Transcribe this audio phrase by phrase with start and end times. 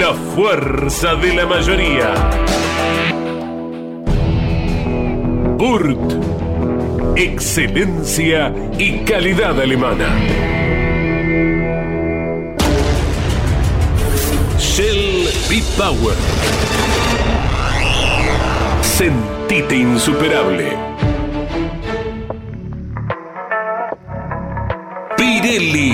[0.00, 2.14] La fuerza de la mayoría.
[5.56, 5.98] Burt.
[7.16, 10.08] Excelencia y calidad alemana.
[14.58, 16.16] Shell B-Power.
[18.82, 20.76] Sentite insuperable.
[25.16, 25.93] Pirelli.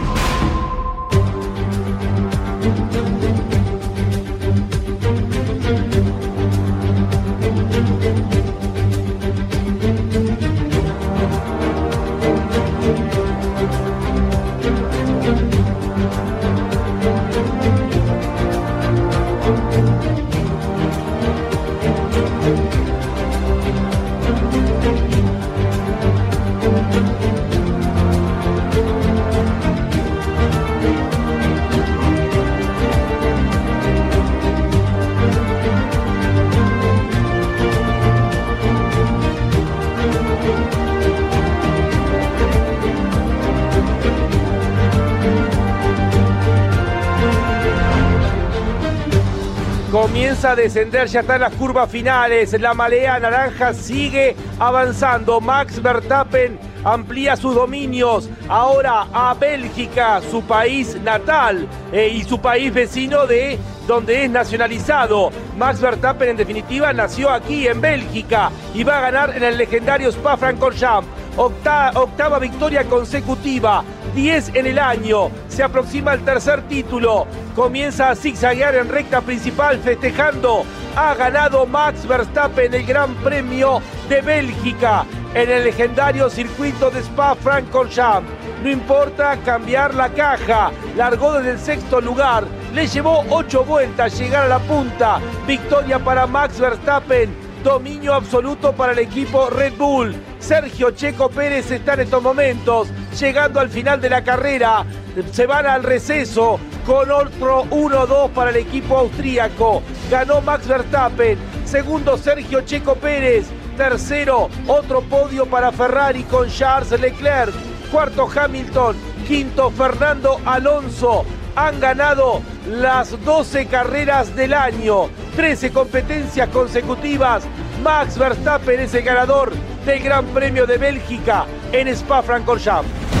[49.91, 52.57] Comienza a descender, ya están las curvas finales.
[52.59, 55.41] La malea naranja sigue avanzando.
[55.41, 62.73] Max Verstappen amplía sus dominios ahora a Bélgica, su país natal eh, y su país
[62.73, 65.29] vecino de donde es nacionalizado.
[65.57, 70.07] Max Verstappen en definitiva nació aquí en Bélgica y va a ganar en el legendario
[70.09, 71.07] Spa-Francorchamps.
[71.35, 73.83] Octa- octava victoria consecutiva,
[74.15, 75.29] 10 en el año.
[75.51, 77.27] Se aproxima el tercer título.
[77.55, 80.63] Comienza a zigzaguear en recta principal festejando.
[80.95, 88.29] Ha ganado Max Verstappen el Gran Premio de Bélgica en el legendario circuito de Spa-Francorchamps.
[88.63, 90.71] No importa cambiar la caja.
[90.95, 92.45] Largó desde el sexto lugar.
[92.73, 95.19] Le llevó ocho vueltas llegar a la punta.
[95.45, 97.35] Victoria para Max Verstappen.
[97.61, 100.15] Dominio absoluto para el equipo Red Bull.
[100.41, 104.85] Sergio Checo Pérez está en estos momentos llegando al final de la carrera.
[105.31, 109.83] Se van al receso con otro 1-2 para el equipo austríaco.
[110.09, 111.37] Ganó Max Verstappen.
[111.63, 113.45] Segundo Sergio Checo Pérez.
[113.77, 117.53] Tercero, otro podio para Ferrari con Charles Leclerc.
[117.91, 118.95] Cuarto Hamilton.
[119.27, 121.23] Quinto Fernando Alonso.
[121.55, 125.09] Han ganado las 12 carreras del año.
[125.35, 127.43] 13 competencias consecutivas.
[127.83, 129.51] Max Verstappen es el ganador
[129.85, 133.20] del Gran Premio de Bélgica en Spa-Francorchamps.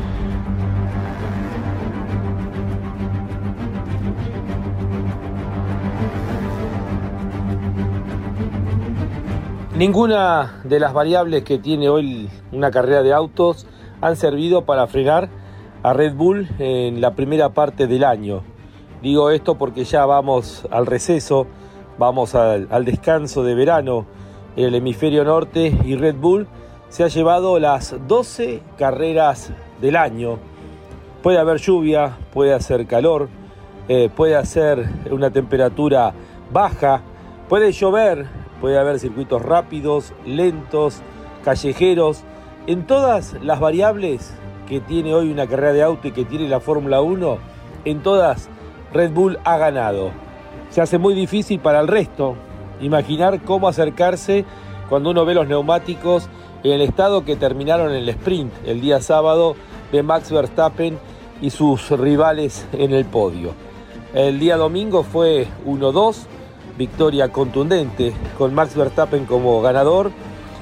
[9.81, 13.65] Ninguna de las variables que tiene hoy una carrera de autos
[13.99, 15.27] han servido para frenar
[15.81, 18.43] a Red Bull en la primera parte del año.
[19.01, 21.47] Digo esto porque ya vamos al receso,
[21.97, 24.05] vamos al, descanso de verano
[24.55, 26.47] en el hemisferio norte y Red Bull
[26.89, 29.51] se ha llevado las 12 carreras
[29.81, 30.37] del año.
[31.23, 33.29] Puede haber lluvia, puede hacer calor,
[33.87, 36.13] eh, puede hacer una temperatura
[36.51, 37.01] baja,
[37.49, 41.01] puede llover, puede haber circuitos rápidos, lentos,
[41.43, 42.21] callejeros.
[42.67, 44.33] En todas las variables
[44.69, 47.37] que tiene hoy una carrera de auto y que tiene la Fórmula 1,
[47.85, 48.49] en todas
[48.93, 50.11] Red Bull ha ganado.
[50.69, 52.35] Se hace muy difícil para el resto
[52.79, 54.45] imaginar cómo acercarse
[54.89, 56.29] cuando uno ve los neumáticos
[56.63, 59.55] en el estado que terminaron en el sprint el día sábado
[59.91, 60.97] de Max Verstappen
[61.41, 63.53] y sus rivales en el podio.
[64.13, 66.25] El día domingo fue 1-2,
[66.81, 70.11] victoria contundente con Max Verstappen como ganador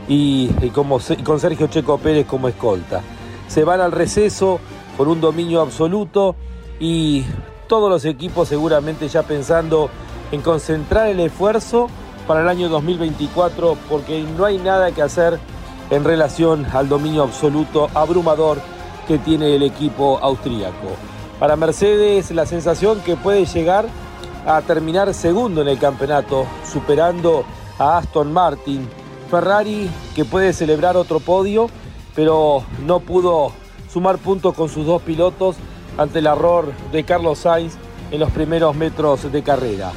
[0.10, 3.01] y, como, con Sergio Checo Pérez como escolta
[3.48, 4.60] se van al receso
[4.98, 6.36] por un dominio absoluto
[6.80, 7.24] y
[7.68, 9.89] todos los equipos seguramente ya pensando
[10.31, 11.88] en concentrar el esfuerzo
[12.27, 15.39] para el año 2024 porque no hay nada que hacer
[15.89, 18.60] en relación al dominio absoluto abrumador
[19.07, 20.89] que tiene el equipo austríaco.
[21.39, 23.86] Para Mercedes la sensación que puede llegar
[24.45, 27.44] a terminar segundo en el campeonato, superando
[27.77, 28.88] a Aston Martin.
[29.30, 31.69] Ferrari que puede celebrar otro podio
[32.19, 33.53] pero no pudo
[33.89, 35.56] sumar puntos con sus dos pilotos
[35.97, 37.75] ante el error de Carlos Sainz
[38.12, 39.91] en los primeros metros de carrera.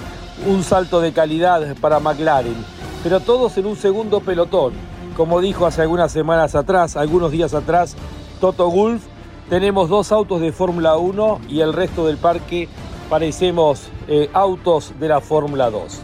[0.47, 2.65] Un salto de calidad para McLaren,
[3.03, 4.73] pero todos en un segundo pelotón.
[5.17, 7.97] Como dijo hace algunas semanas atrás, algunos días atrás,
[8.41, 9.03] Toto Gulf,
[9.50, 12.69] tenemos dos autos de Fórmula 1 y el resto del parque
[13.12, 16.00] parecemos eh, autos de la Fórmula 2.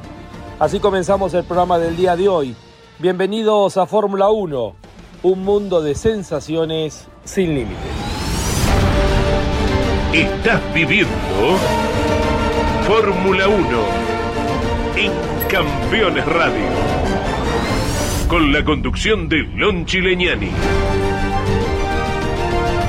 [0.59, 2.55] Así comenzamos el programa del día de hoy.
[2.99, 4.77] Bienvenidos a Fórmula 1
[5.23, 7.79] un mundo de sensaciones sin límites.
[10.13, 11.09] Estás viviendo
[12.87, 13.57] Fórmula 1
[14.97, 15.13] en
[15.49, 16.67] Campeones Radio.
[18.29, 20.51] Con la conducción de Lon Chileñani.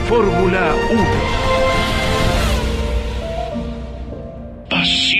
[0.09, 1.48] Fórmula 1.
[4.79, 5.18] Pasión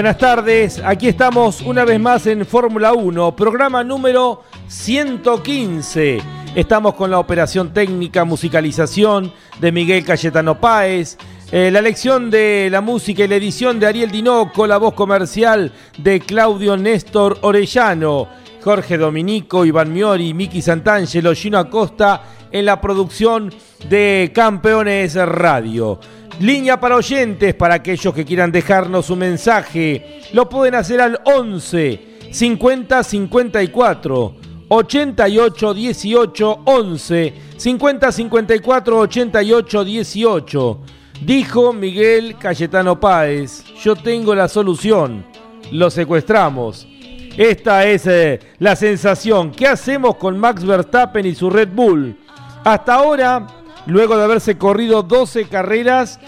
[0.00, 6.22] Buenas tardes, aquí estamos una vez más en Fórmula 1, programa número 115.
[6.54, 9.30] Estamos con la operación técnica, musicalización
[9.60, 11.18] de Miguel Cayetano Páez,
[11.52, 15.70] eh, la lección de la música y la edición de Ariel Dinoco, la voz comercial
[15.98, 18.26] de Claudio Néstor Orellano,
[18.64, 23.52] Jorge Dominico, Iván Miori, Miki Santangelo, Gino Acosta en la producción
[23.86, 26.00] de Campeones Radio.
[26.40, 32.00] Línea para oyentes, para aquellos que quieran dejarnos un mensaje, lo pueden hacer al 11
[32.30, 34.34] 50 54
[34.68, 40.80] 88 18 11 50 54 88 18.
[41.20, 45.26] Dijo Miguel Cayetano Páez, yo tengo la solución,
[45.70, 46.88] lo secuestramos.
[47.36, 49.50] Esta es eh, la sensación.
[49.50, 52.16] ¿Qué hacemos con Max Verstappen y su Red Bull?
[52.64, 56.20] Hasta ahora luego de haberse corrido 12 carreras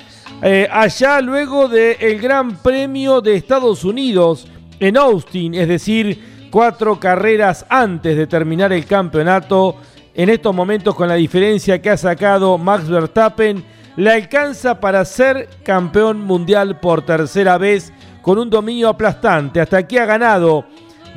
[0.42, 4.48] eh, allá luego del Gran Premio de Estados Unidos
[4.80, 9.76] en Austin, es decir, cuatro carreras antes de terminar el campeonato.
[10.14, 13.64] En estos momentos con la diferencia que ha sacado Max Verstappen,
[13.96, 19.60] le alcanza para ser campeón mundial por tercera vez con un dominio aplastante.
[19.60, 20.64] Hasta aquí ha ganado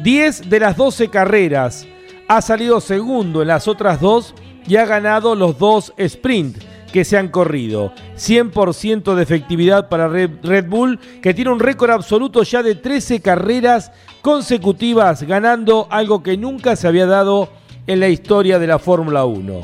[0.03, 1.87] 10 de las 12 carreras.
[2.27, 4.35] Ha salido segundo en las otras dos
[4.67, 6.57] y ha ganado los dos sprint
[6.91, 7.91] que se han corrido.
[8.15, 13.91] 100% de efectividad para Red Bull, que tiene un récord absoluto ya de 13 carreras
[14.21, 17.49] consecutivas, ganando algo que nunca se había dado
[17.85, 19.61] en la historia de la Fórmula 1.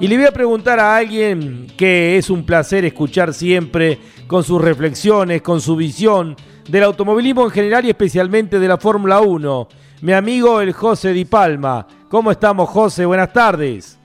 [0.00, 4.60] Y le voy a preguntar a alguien que es un placer escuchar siempre con sus
[4.60, 6.36] reflexiones, con su visión
[6.68, 9.68] del automovilismo en general y especialmente de la Fórmula 1.
[10.02, 11.84] Mi amigo el José Di Palma.
[12.08, 13.04] ¿Cómo estamos, José?
[13.04, 13.97] Buenas tardes.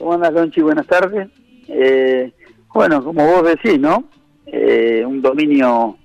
[0.00, 0.62] ¿Cómo andas, Lonchi?
[0.62, 1.28] Buenas tardes.
[1.68, 2.32] Eh,
[2.72, 4.04] bueno, como vos decís, ¿no?
[4.46, 5.98] Eh, un dominio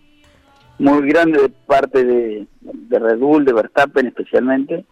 [0.79, 2.45] muy grande de parte de,
[2.89, 4.83] Red Bull, de Verstappen especialmente,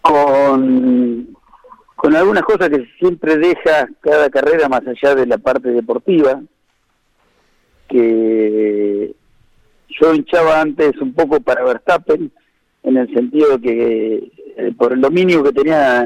[0.00, 1.28] con,
[1.94, 6.42] con algunas cosas que siempre deja cada carrera más allá de la parte deportiva,
[7.86, 9.14] que
[9.90, 12.32] yo hinchaba antes un poco para Verstappen,
[12.82, 16.04] en el sentido que eh, por el dominio que tenía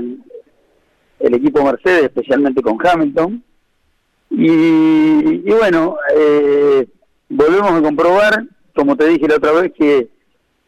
[1.25, 3.43] el equipo Mercedes, especialmente con Hamilton,
[4.31, 6.87] Y, bueno, eh,
[7.29, 10.09] volvemos a comprobar, como te dije la otra vez, que,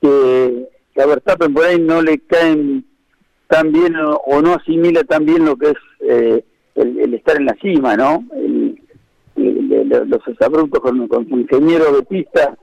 [0.01, 0.67] que,
[1.03, 2.85] a Verstappen por ahí no le caen
[3.49, 6.45] tan bien o, no asimila tan bien lo que es eh,
[6.75, 8.25] el, estar en la cima, ¿no?
[9.37, 12.57] los exabruptos con, con su ingeniero de pista,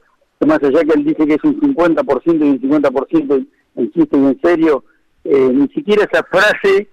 [0.45, 4.25] más allá que él dice que es un 50% y un 50% en chiste y
[4.25, 4.83] en serio,
[5.23, 6.89] eh, ni siquiera esa frase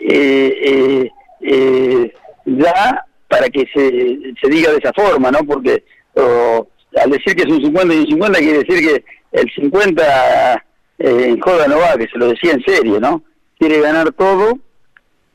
[0.00, 2.12] eh, eh,
[2.44, 5.38] da para que se, se diga de esa forma, ¿no?
[5.44, 5.84] Porque
[6.16, 10.64] al decir que es un 50 y un 50 quiere decir que el 50
[10.98, 13.22] en joda no va, que se lo decía en serio, ¿no?
[13.58, 14.58] Quiere ganar todo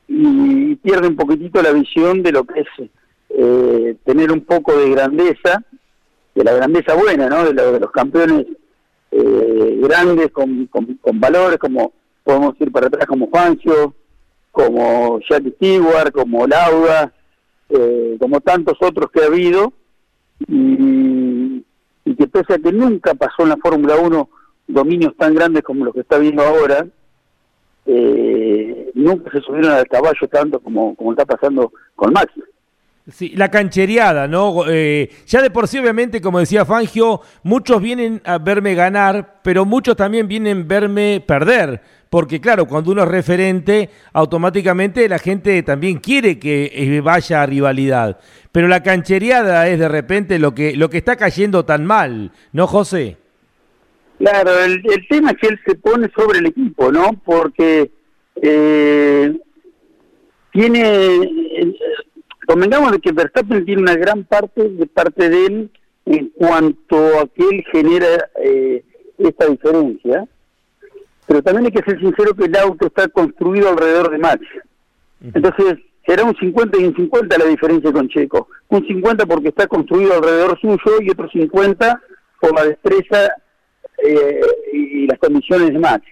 [0.08, 5.62] y pierde un poquitito la visión de lo que es tener un poco de grandeza,
[6.34, 7.50] de la grandeza buena, ¿no?
[7.50, 8.46] De, de los campeones
[9.18, 11.92] eh, grandes con, con, valores, como
[12.22, 13.94] podemos ir para atrás, como Juancio,
[14.56, 17.12] como Jackie Stewart, como Lauda,
[17.68, 19.74] eh, como tantos otros que ha habido,
[20.48, 21.62] y,
[22.16, 24.30] que pese a que nunca pasó en la Fórmula 1
[24.68, 26.86] dominios tan grandes como los que está viendo ahora,
[27.84, 32.32] eh, nunca se subieron al caballo tanto como, como está pasando con Max.
[33.12, 34.64] Sí, la canchereada, ¿no?
[34.66, 39.66] Eh, ya de por sí, obviamente, como decía Fangio, muchos vienen a verme ganar, pero
[39.66, 41.82] muchos también vienen a verme perder.
[42.16, 47.44] Porque claro, cuando uno es referente, automáticamente la gente también quiere que eh, vaya a
[47.44, 48.18] rivalidad.
[48.52, 52.66] Pero la canchereada es de repente lo que, lo que está cayendo tan mal, ¿no,
[52.66, 53.18] José?
[54.16, 57.20] Claro, el, tema es que él se pone sobre el equipo, ¿no?
[57.22, 57.90] Porque
[58.40, 59.36] eh,
[60.54, 61.74] tiene
[62.46, 65.70] Convengamos de que Verstappen tiene una gran parte de parte de él
[66.06, 68.82] en cuanto a que él genera eh,
[69.18, 70.26] esta diferencia,
[71.26, 74.40] pero también hay que ser sincero que el auto está construido alrededor de Max.
[75.20, 78.48] Entonces, será un 50 y un 50 la diferencia con Checo.
[78.68, 82.00] Un 50 porque está construido alrededor suyo y otro 50
[82.40, 83.32] por la destreza
[84.04, 84.40] eh,
[84.72, 86.04] y las condiciones de Max,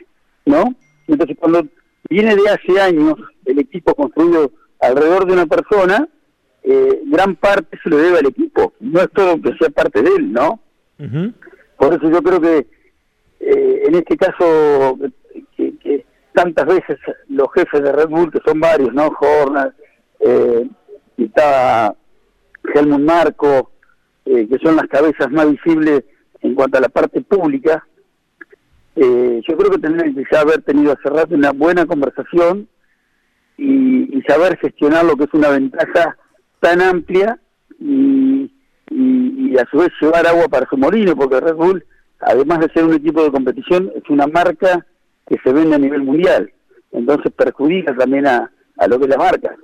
[0.46, 0.74] ¿no?
[1.06, 1.66] Entonces, cuando
[2.08, 6.08] viene de hace años el equipo construido alrededor de una persona,
[6.62, 10.10] eh, gran parte se lo debe al equipo, no es todo que sea parte de
[10.16, 10.60] él, ¿no?
[11.76, 12.66] Por eso yo creo que
[13.46, 14.98] eh, en este caso,
[15.56, 16.98] que, tantas veces
[17.28, 19.06] los jefes de Red Bull, que son varios, ¿no?
[19.20, 19.72] Horner,
[20.20, 20.68] eh,
[21.16, 21.94] está
[22.74, 23.70] Helmut Marco,
[24.24, 26.04] eh, que son las cabezas más visibles
[26.40, 27.86] en cuanto a la parte pública,
[28.96, 32.68] yo creo que tendrían que haber tenido hace rato una buena conversación
[33.56, 36.16] y, y saber gestionar lo que es una ventaja
[36.60, 37.38] tan amplia
[37.80, 38.50] y,
[38.90, 41.84] y, a su vez llevar agua para su molino, porque Red Bull,
[42.24, 44.84] además de ser un equipo de competición, es una marca
[45.26, 46.52] que se vende a nivel mundial.
[46.92, 49.54] Entonces perjudica también a, a lo que es la marca.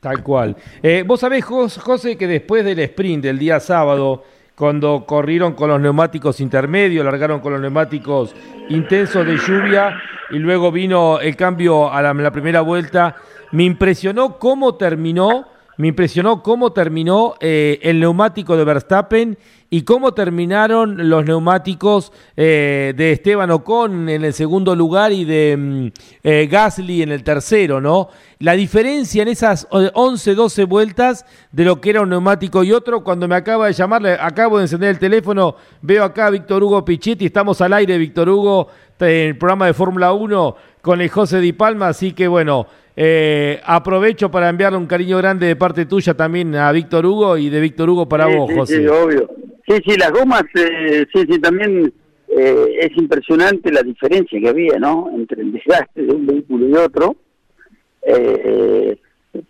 [0.00, 0.56] Tal cual.
[0.82, 4.22] Eh, Vos sabés, José, que después del sprint del día sábado,
[4.54, 8.34] cuando corrieron con los neumáticos intermedios, largaron con los neumáticos
[8.68, 10.00] intensos de lluvia
[10.30, 13.16] y luego vino el cambio a la primera vuelta,
[13.52, 15.46] me impresionó cómo terminó
[15.78, 19.38] me impresionó cómo terminó eh, el neumático de Verstappen
[19.70, 25.56] y cómo terminaron los neumáticos eh, de Esteban Ocon en el segundo lugar y de
[25.56, 25.86] mm,
[26.24, 28.08] eh, Gasly en el tercero, ¿no?
[28.40, 33.04] La diferencia en esas 11, 12 vueltas de lo que era un neumático y otro,
[33.04, 36.84] cuando me acaba de llamar, acabo de encender el teléfono, veo acá a Víctor Hugo
[36.84, 38.68] Pichetti, estamos al aire, Víctor Hugo,
[39.00, 40.56] en el programa de Fórmula 1
[40.88, 42.66] con el José Di Palma, así que bueno,
[42.96, 47.50] eh, aprovecho para enviarle un cariño grande de parte tuya también a Víctor Hugo y
[47.50, 48.78] de Víctor Hugo para vos, José.
[48.78, 49.28] Sí, obvio.
[49.68, 51.92] Sí, sí, las gomas, eh, sí, sí, también
[52.28, 55.10] eh, es impresionante la diferencia que había, ¿no?
[55.14, 57.16] Entre el desgaste de un vehículo y otro.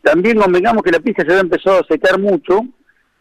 [0.03, 2.63] también convengamos que la pista se había empezado a secar mucho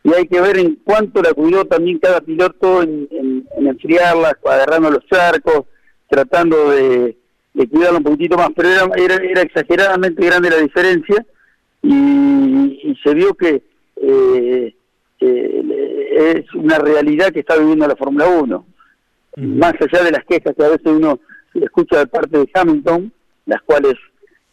[0.03, 4.89] y hay que ver en cuánto la cuidó también cada piloto en, en enfriarla, agarrando
[4.89, 5.67] los charcos,
[6.09, 7.15] tratando de
[7.57, 11.25] de cuidarlo un poquitito más, pero era, era, exageradamente grande la diferencia
[11.81, 13.63] y, se vio que
[13.95, 14.75] eh,
[15.19, 18.65] es una realidad que está viviendo la Fórmula 1.
[19.37, 21.19] Más allá de las quejas que a veces uno
[21.53, 23.11] escucha de parte de Hamilton,
[23.45, 23.93] las cuales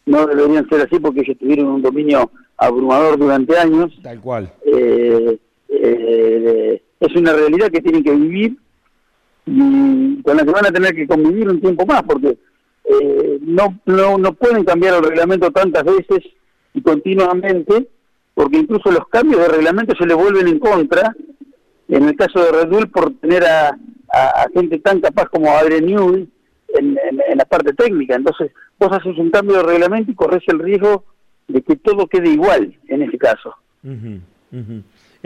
[0.05, 3.97] no deberían ser así porque ellos tuvieron un dominio abrumador durante años.
[4.03, 4.51] Tal cual.
[4.65, 5.37] Eh,
[5.69, 8.57] eh, es una realidad que tienen que vivir
[9.45, 12.37] y con la que van a tener que convivir un tiempo más, porque
[12.87, 16.23] eh, no, no, no pueden cambiar el reglamento tantas veces
[16.73, 17.87] y continuamente,
[18.33, 21.15] porque incluso los cambios de reglamento se les vuelven en contra,
[21.87, 23.77] en el caso de Red Bull, por tener a,
[24.53, 26.29] gente tan capaz como Adrian Newey
[26.69, 26.97] en,
[27.29, 28.15] en, la parte técnica.
[28.15, 31.03] Entonces, vos haces un cambio de reglamento y corres el riesgo
[31.47, 33.53] de que todo quede igual en ese caso.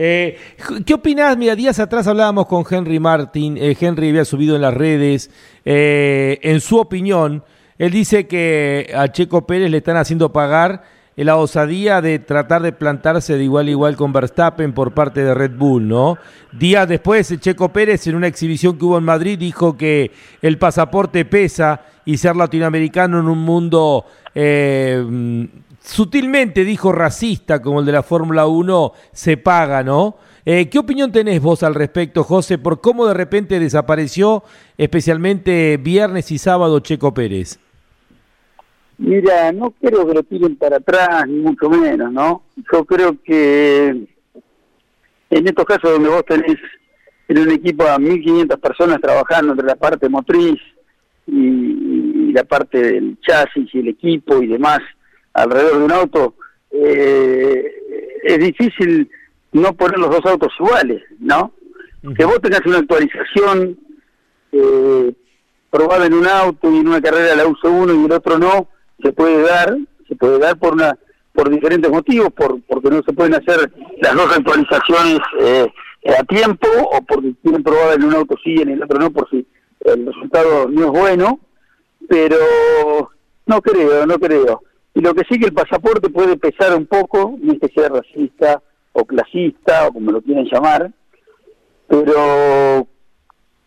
[0.01, 0.37] Eh,
[0.85, 1.35] ¿Qué opinás?
[1.35, 5.29] Mira, días atrás hablábamos con Henry Martin, eh, Henry había subido en las redes,
[5.65, 7.43] eh, en su opinión,
[7.77, 10.83] él dice que a Checo Pérez le están haciendo pagar
[11.17, 15.33] la osadía de tratar de plantarse de igual a igual con Verstappen por parte de
[15.33, 16.17] Red Bull, ¿no?
[16.53, 21.25] Días después, Checo Pérez, en una exhibición que hubo en Madrid, dijo que el pasaporte
[21.25, 25.47] pesa y ser latinoamericano en un mundo eh,
[25.79, 30.17] sutilmente, dijo racista, como el de la Fórmula 1, se paga, ¿no?
[30.43, 34.41] Eh, ¿Qué opinión tenés vos al respecto, José, por cómo de repente desapareció,
[34.75, 37.59] especialmente viernes y sábado, Checo Pérez?
[38.97, 42.41] Mira, no creo que lo tiren para atrás, ni mucho menos, ¿no?
[42.73, 43.89] Yo creo que
[45.29, 46.57] en estos casos donde vos tenés
[47.27, 50.59] en un equipo a 1.500 personas trabajando entre la parte motriz
[51.31, 54.79] y, la parte del chasis y el equipo y demás
[55.33, 56.35] alrededor de un auto,
[56.71, 57.65] eh,
[58.23, 59.09] es difícil
[59.51, 61.53] no poner los dos autos iguales, ¿no?
[62.15, 63.79] Que vos tengas una actualización
[64.51, 65.13] eh,
[65.69, 68.69] probada en un auto y en una carrera la uso uno y el otro no,
[69.01, 70.97] se puede dar, se puede dar por una
[71.33, 73.71] por diferentes motivos, por porque no se pueden hacer
[74.01, 75.67] las dos actualizaciones eh,
[76.17, 79.11] a tiempo o porque tienen probada en un auto sí y en el otro no,
[79.11, 79.45] por si
[79.81, 81.39] el resultado no es bueno,
[82.07, 82.37] pero
[83.45, 84.61] no creo, no creo.
[84.93, 87.89] Y lo que sí que el pasaporte puede pesar un poco, no es que sea
[87.89, 88.61] racista
[88.93, 90.91] o clasista o como lo quieran llamar,
[91.87, 92.87] pero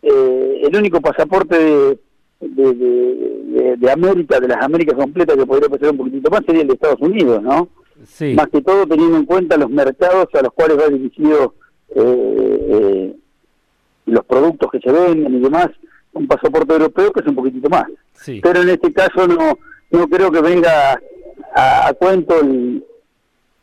[0.01, 1.99] eh, el único pasaporte de
[2.47, 6.73] de, América, de las Américas completas que podría pasar un poquitito más, sería el de
[6.73, 7.69] Estados Unidos, ¿no?
[8.05, 8.33] Sí.
[8.33, 11.55] Más que todo teniendo en cuenta los mercados a los cuales va dirigido
[11.95, 13.15] eh, eh,
[14.07, 15.69] los productos que se venden y demás,
[16.13, 17.85] un pasaporte europeo que es un poquitito más.
[18.13, 18.39] Sí.
[18.41, 19.57] Pero en este caso no
[19.93, 20.99] no creo que venga
[21.55, 22.35] a, cuento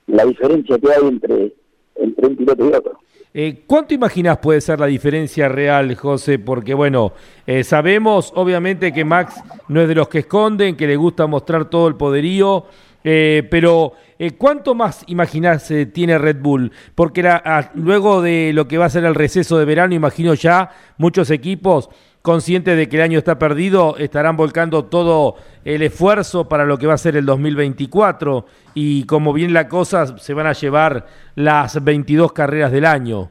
[0.06, 1.52] la diferencia que hay entre,
[1.96, 2.98] entre un piloto y otro.
[3.34, 6.38] Eh, ¿Cuánto imaginas puede ser la diferencia real, José?
[6.38, 7.12] Porque bueno,
[7.46, 11.68] eh, sabemos obviamente que Max no es de los que esconden, que le gusta mostrar
[11.68, 12.64] todo el poderío,
[13.02, 13.94] eh, pero
[14.36, 16.70] ¿cuánto más imaginás tiene Red Bull?
[16.94, 17.26] Porque
[17.74, 21.88] luego de lo que va a ser el receso de verano, imagino ya muchos equipos
[22.22, 26.86] conscientes de que el año está perdido, estarán volcando todo el esfuerzo para lo que
[26.86, 31.82] va a ser el 2024 y como bien la cosa, se van a llevar las
[31.82, 33.30] 22 carreras del año.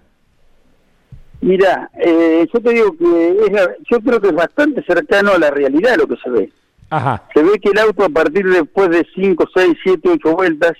[1.41, 3.35] Mira, eh, yo te digo que
[3.89, 6.51] yo creo que es bastante cercano a la realidad lo que se ve.
[6.89, 7.23] Ajá.
[7.33, 10.73] Se ve que el auto a partir de después de 5, 6, 7, 8 vueltas,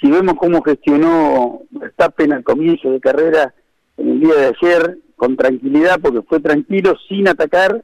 [0.00, 3.52] si vemos cómo gestionó Verstappen al comienzo de carrera
[3.98, 7.82] en el día de ayer, con tranquilidad, porque fue tranquilo, sin atacar,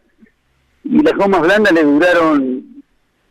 [0.84, 2.82] y las gomas blandas le duraron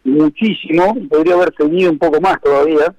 [0.03, 2.93] muchísimo, podría haber tenido un poco más todavía.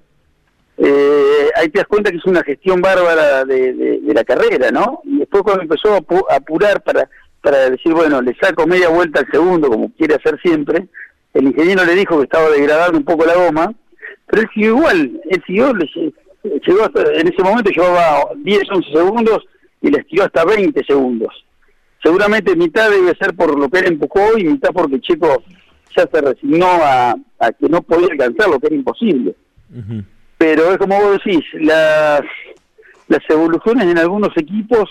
[0.76, 5.00] Eh, ahí te das cuenta que es una gestión bárbara de, la carrera, ¿no?
[5.04, 7.08] Y después cuando empezó a apurar para,
[7.42, 10.88] para decir, bueno, le saco media vuelta al segundo, como quiere hacer siempre,
[11.34, 13.72] el ingeniero le dijo que estaba degradando un poco la goma,
[14.26, 15.72] pero él siguió igual, él siguió,
[16.42, 19.46] llegó en ese momento llevaba 10, 11 segundos
[19.80, 21.32] y le estiró hasta 20 segundos.
[22.02, 25.42] Seguramente mitad debe ser por lo que él empujó y mitad porque Checo
[25.96, 27.14] ya se resignó a,
[27.58, 29.34] que no podía alcanzar lo que era imposible.
[30.38, 32.22] Pero es como vos decís, las,
[33.08, 34.88] las evoluciones en algunos equipos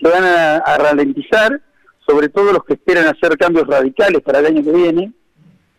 [0.00, 1.60] se van a, a, ralentizar,
[2.06, 5.12] sobre todo los que esperan hacer cambios radicales para el año que viene,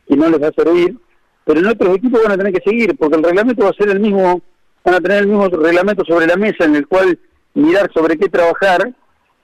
[0.07, 0.97] y no les va a servir,
[1.43, 3.89] pero en otros equipos van a tener que seguir, porque el reglamento va a ser
[3.89, 4.41] el mismo,
[4.83, 7.17] van a tener el mismo reglamento sobre la mesa en el cual
[7.57, 8.93] mirar sobre qué trabajar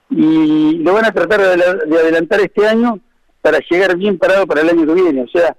[0.08, 3.00] y lo van a tratar de, adelantar este año
[3.42, 5.22] para llegar bien parado para el año que viene.
[5.22, 5.56] O sea,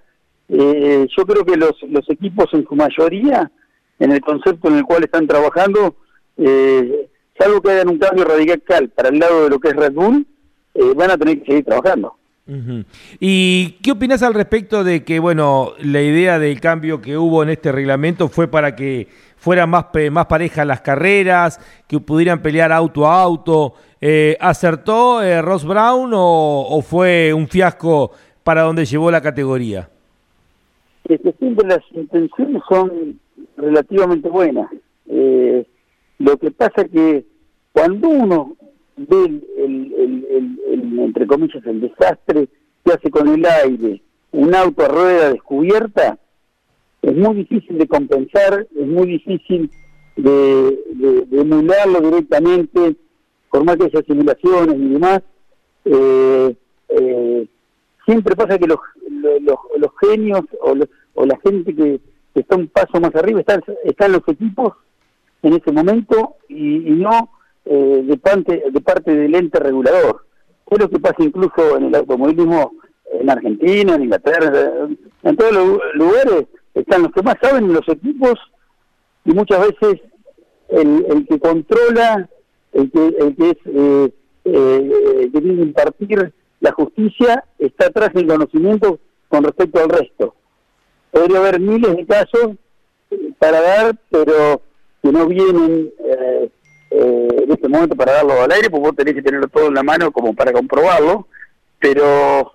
[0.49, 3.51] eh, yo creo que los, los equipos en su mayoría,
[3.99, 5.95] en el concepto en el cual están trabajando,
[6.37, 9.93] eh, salvo que hagan un cambio radical para el lado de lo que es Red
[9.93, 10.25] Bull,
[10.73, 12.15] eh, van a tener que seguir trabajando.
[13.19, 17.49] ¿Y qué opinas al respecto de que, bueno, la idea del cambio que hubo en
[17.49, 19.07] este reglamento fue para que
[19.45, 23.75] fueran más, más parejas las carreras, que pudieran pelear auto a auto?
[24.01, 28.10] Eh, ¿Acertó eh, Ross Brown o, fue un fiasco
[28.43, 29.88] para donde llevó la categoría?
[31.08, 33.19] Es que siempre las intenciones son
[33.55, 34.67] relativamente buenas.
[35.08, 35.63] Eh,
[36.17, 37.23] lo que pasa que
[37.71, 38.55] cuando uno
[38.97, 40.25] ve el,
[40.97, 42.47] entre comillas, el desastre
[42.84, 46.17] que hace con el aire un auto a rueda descubierta,
[47.05, 49.69] es muy difícil de compensar, es muy difícil
[50.15, 50.79] de,
[51.31, 52.95] emularlo directamente,
[53.51, 55.21] por más que haya simulaciones y demás.
[55.85, 56.55] Eh,
[56.89, 57.47] eh,
[58.05, 58.79] siempre pasa que los,
[59.41, 60.73] los, genios o,
[61.13, 62.01] o, la gente que,
[62.33, 64.73] está un paso más arriba están, están los equipos
[65.43, 67.29] en ese momento y, no
[67.65, 70.25] eh, de, parte, de parte del ente regulador.
[70.71, 72.73] Es lo que pasa incluso en el automovilismo
[73.11, 74.87] en Argentina, en Inglaterra,
[75.21, 78.33] en todos los lugares están los que más saben los equipos
[79.25, 80.01] y muchas veces
[80.69, 82.29] el, el que controla,
[82.73, 84.13] el que, el que es eh,
[84.45, 90.35] eh, que tiene que impartir la justicia está atrás del conocimiento con respecto al resto.
[91.11, 92.51] Podría haber miles de casos
[93.39, 94.61] para dar, pero
[95.01, 96.49] que no vienen eh,
[96.91, 99.75] eh, en este momento para darlo al aire, porque vos tenés que tenerlo todo en
[99.75, 101.27] la mano como para comprobarlo,
[101.79, 102.53] pero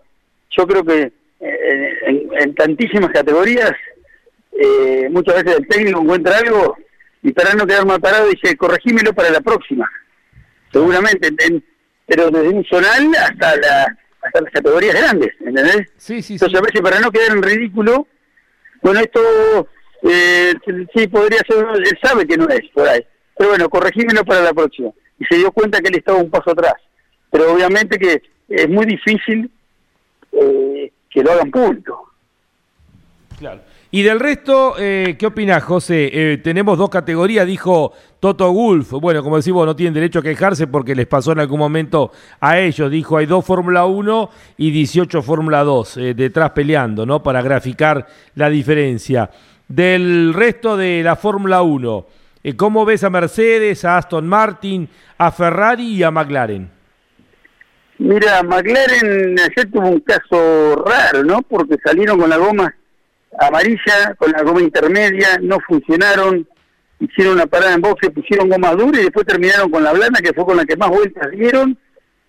[0.50, 3.72] yo creo que eh, en, tantísimas categorías,
[5.10, 6.76] muchas veces el técnico encuentra algo
[7.22, 9.90] y para no quedar mal parado dice, corregímelo para la próxima.
[10.72, 11.28] Seguramente,
[12.06, 15.88] pero desde un zonal hasta la hasta las categorías grandes, ¿entendés?
[15.96, 18.06] Sí, sí, Entonces a veces para no quedar en ridículo,
[18.82, 19.68] bueno, esto
[20.02, 20.54] eh,
[20.94, 23.04] sí podría ser, él sabe que no es por ahí,
[23.36, 24.90] pero bueno, corregímelo para la próxima.
[25.18, 26.74] Y se dio cuenta que él estaba un paso atrás,
[27.30, 29.50] pero obviamente que es muy difícil
[30.32, 32.12] eh, que lo hagan público.
[33.38, 33.62] Claro.
[33.92, 36.10] Y del resto, eh, ¿qué opinás, José?
[36.12, 38.92] Eh, tenemos dos categorías, dijo Toto Gulf.
[38.92, 42.60] Bueno, como decimos, no tienen derecho a quejarse porque les pasó en algún momento a
[42.60, 42.88] ellos.
[42.88, 47.20] Dijo, hay dos Fórmula 1 y 18 Fórmula 2 eh, detrás peleando, ¿no?
[47.24, 49.28] Para graficar la diferencia.
[49.66, 52.06] Del resto de la Fórmula 1,
[52.56, 56.70] ¿cómo ves a Mercedes, a Aston Martin, a Ferrari y a McLaren?
[57.98, 61.42] Mira, McLaren ayer tuvo un caso raro, ¿no?
[61.42, 62.74] Porque salieron con la goma
[63.40, 66.46] amarilla con la goma intermedia, no funcionaron,
[66.98, 70.32] hicieron una parada en boxe, pusieron goma dura y después terminaron con la blanda, que
[70.32, 71.76] fue con la que más vueltas dieron,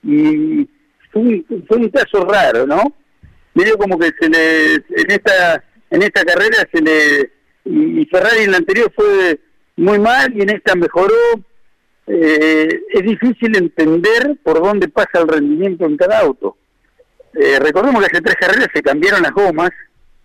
[0.04, 0.68] y
[1.12, 2.94] fue un, caso raro, ¿no?
[3.54, 7.32] Medio como que se le, en esta, en esta carrera se le,
[7.66, 9.40] y Ferrari en la anterior fue
[9.76, 11.14] muy mal y en esta mejoró,
[12.08, 16.58] eh, es difícil entender por dónde pasa el rendimiento en cada auto.
[17.34, 19.72] Eh, recordemos que hace tres carreras se cambiaron las gomas,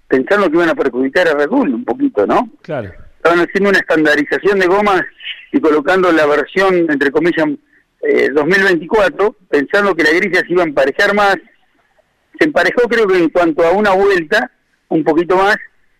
[0.09, 2.51] pensando que iban a perjudicar a Red Bull un poquito, ¿no?
[2.62, 2.92] Claro.
[3.16, 5.03] Estaban haciendo una estandarización de gomas
[5.53, 7.47] y colocando la versión, entre comillas,
[8.03, 11.37] eh, 2024, pensando que la grilla se iba a emparejar más.
[12.38, 14.51] Se emparejó creo que en cuanto a una vuelta,
[14.88, 15.57] un poquito más,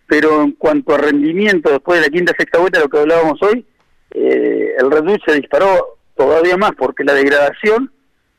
[0.07, 3.66] pero en cuanto a rendimiento después de la quinta sexta vuelta, lo que hablábamos hoy,
[4.12, 7.90] eh, el Red Bull se disparó todavía más porque la degradación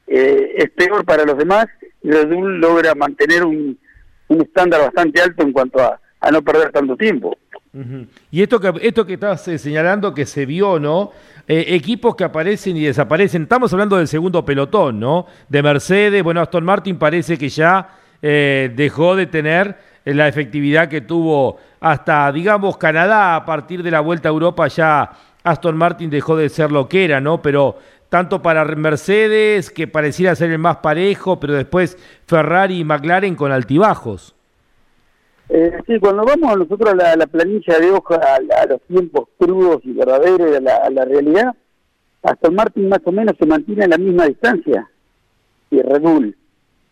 [0.07, 1.67] eh, es peor para los demás
[2.01, 3.77] y Red Bull logra mantener un,
[4.27, 5.99] un estándar bastante alto en cuanto a,
[6.31, 7.37] no perder tanto tiempo.
[8.31, 11.11] Y esto que, esto que estás eh, señalando que se vio, ¿no?
[11.47, 13.43] Eh, equipos que aparecen y desaparecen.
[13.43, 15.27] Estamos hablando del segundo pelotón, ¿no?
[15.47, 17.89] De Mercedes, bueno, Aston Martin parece que ya
[18.21, 23.35] eh, dejó de tener la efectividad que tuvo hasta, digamos, Canadá.
[23.35, 25.11] A partir de la vuelta a Europa ya
[25.43, 27.41] Aston Martin dejó de ser lo que era, ¿no?
[27.41, 27.77] Pero
[28.09, 33.51] tanto para Mercedes, que pareciera ser el más parejo, pero después Ferrari y McLaren con
[33.51, 34.35] altibajos.
[35.49, 39.93] Eh, sí, cuando vamos nosotros a la, planilla de hoja, a, los tiempos crudos y
[39.93, 41.55] verdaderos, a la, a la realidad,
[42.23, 44.89] Aston Martin más o menos se mantiene a la misma distancia
[45.71, 46.35] y Red Bull.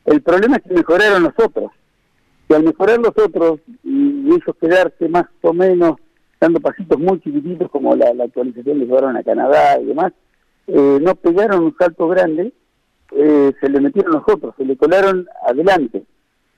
[0.05, 1.71] El problema es que mejoraron los otros.
[2.47, 5.95] Y al mejorar los otros y ellos quedarse más o menos
[6.39, 10.13] dando pasitos muy chiquititos como la, la actualización que llevaron a Canadá y demás,
[10.67, 12.51] eh, no pegaron un salto grande,
[13.15, 16.03] eh, se le metieron los otros, se le colaron adelante.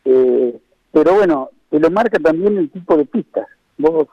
[0.05, 0.57] Eh,
[0.91, 3.47] pero bueno, se lo marca también el tipo de pistas.
[3.77, 4.07] Vos,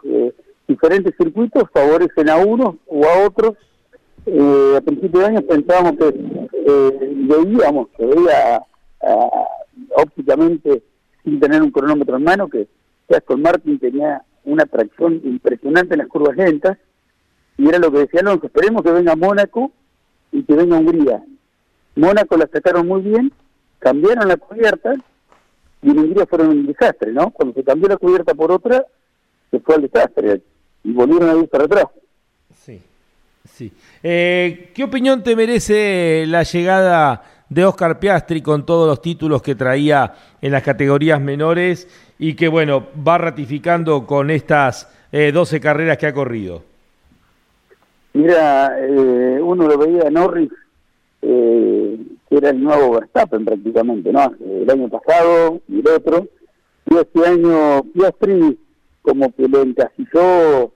[0.67, 3.55] diferentes circuitos favorecen a unos o a otros.
[4.27, 6.13] a principios de año pensábamos que
[7.29, 8.63] veíamos, que veía
[9.97, 10.83] ópticamente,
[11.23, 12.69] sin tener un cronómetro en mano, que
[13.09, 16.77] Aston Martin tenía una tracción impresionante en las curvas lentas,
[17.57, 19.73] y era lo que decía Alonso, esperemos que venga Mónaco
[20.35, 21.23] y que venga Hungría.
[21.95, 23.33] Mónaco la sacaron muy bien,
[23.79, 24.93] cambiaron la cubierta
[25.81, 27.31] y en Hungría fueron un desastre, ¿no?
[27.31, 28.85] Cuando se cambió la cubierta por otra,
[29.51, 30.43] se fue al desastre
[30.83, 31.85] y volvieron a ir para atrás.
[32.61, 32.83] Sí,
[33.49, 33.73] sí.
[34.03, 39.55] Eh, ¿Qué opinión te merece la llegada de Oscar Piastri con todos los títulos que
[39.55, 45.97] traía en las categorías menores y que, bueno, va ratificando con estas eh, 12 carreras
[45.97, 46.74] que ha corrido?
[48.15, 50.53] Mira, eh, uno lo veía Norris,
[51.21, 51.99] eh,
[52.29, 54.33] que era el nuevo Verstappen prácticamente, ¿no?
[54.41, 56.29] El año pasado y el otro.
[56.87, 58.57] Y este año Piastri
[59.03, 60.73] como que lo encasilló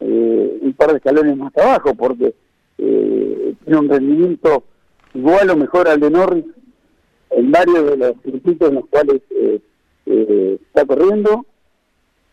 [0.00, 2.34] eh, un par de escalones más abajo, porque
[2.76, 4.64] tiene un rendimiento
[5.14, 6.46] igual o mejor al de Norris
[7.30, 9.20] en varios de los circuitos en los cuales
[10.06, 11.44] está corriendo.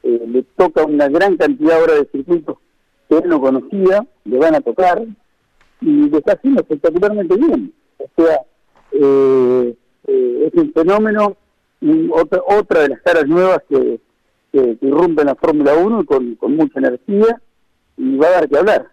[0.04, 2.58] le toca una gran cantidad ahora de circuitos
[3.10, 5.04] que él no conocía, le van a tocar,
[5.82, 7.74] y lo está haciendo espectacularmente bien.
[7.98, 8.40] O sea,
[8.92, 9.76] eh,
[10.08, 11.38] eh, es un fenómeno,
[12.12, 14.00] otra, otra de las caras nuevas que,
[14.52, 17.40] que, irrumpen la Fórmula 1 con, con mucha energía
[17.98, 18.88] y va a dar que hablar.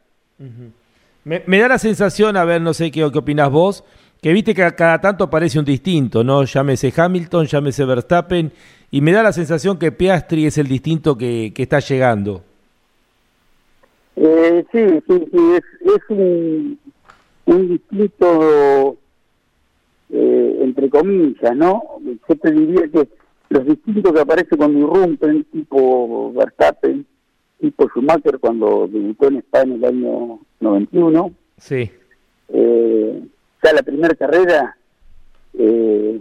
[1.24, 3.84] me, da la sensación, a ver, no sé qué, qué opinas vos,
[4.20, 6.44] que viste que cada tanto aparece un distinto, ¿no?
[6.44, 8.52] Llámese Hamilton, llámese Verstappen,
[8.90, 12.42] y me da la sensación que Piastri es el distinto que, que está llegando.
[14.16, 16.78] Eh, sí, sí, sí, es, es un,
[17.46, 18.96] un distinto,
[20.10, 21.82] eh, entre comillas, ¿no?
[22.28, 23.08] Yo te diría que
[23.48, 27.06] los distintos que aparecen cuando irrumpen, tipo Verstappen,
[27.60, 31.32] tipo Schumacher cuando debutó en España en el año 91.
[31.58, 31.90] Sí.
[32.48, 33.22] Eh,
[33.62, 34.76] ya la primera carrera
[35.58, 36.20] eh,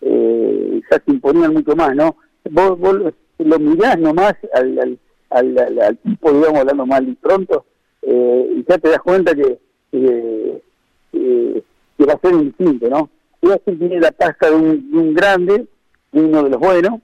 [0.00, 2.16] eh, ya se imponían mucho más, ¿no?
[2.50, 2.78] Vos,
[3.38, 4.98] lo mirás nomás al, al,
[5.34, 7.66] al, tipo, digamos, hablando mal y pronto,
[8.02, 9.58] eh, y ya te das cuenta que,
[9.90, 10.62] que,
[12.06, 13.08] va a ser distinto, ¿no?
[13.64, 15.66] tiene la tasca de un, de un grande,
[16.12, 17.00] uno de los buenos,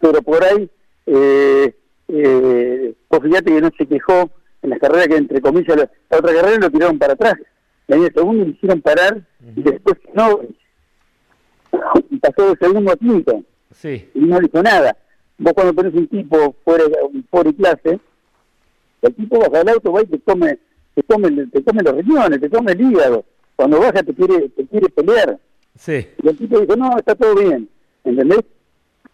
[0.00, 0.68] pero por ahí,
[1.06, 1.74] eh,
[2.08, 4.30] eh, pues fíjate que no se quejó
[4.62, 7.34] en la carrera que entre comillas, la, otra carrera lo tiraron para atrás,
[7.88, 9.22] el año segundo lo hicieron parar
[9.56, 10.40] y después no,
[12.10, 13.42] y pasó de segundo a quinto,
[13.74, 14.08] sí.
[14.14, 14.96] y no dijo nada.
[15.40, 16.84] Vos cuando tenés un tipo fuera,
[17.30, 18.00] fuera de clase,
[19.00, 20.58] el tipo baja del auto, va y te come,
[20.94, 23.24] te come, te come los riñones, te come el hígado.
[23.56, 25.38] Cuando baja te quiere, te quiere pelear.
[25.78, 26.06] Sí.
[26.22, 27.66] Y el tipo dijo, no, está todo bien.
[28.04, 28.40] ¿Entendés?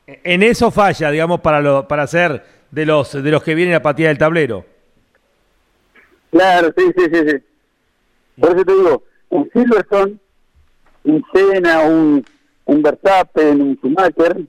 [0.06, 3.82] En eso falla, digamos, para lo, para ser de los de los que vienen a
[3.82, 4.64] patear el tablero.
[6.32, 7.36] Claro, sí, sí, sí, sí.
[8.40, 10.16] Por eso te digo, un Silverstone,
[11.04, 12.24] un Senna, un,
[12.64, 14.44] un Verstappen, un Schumacher,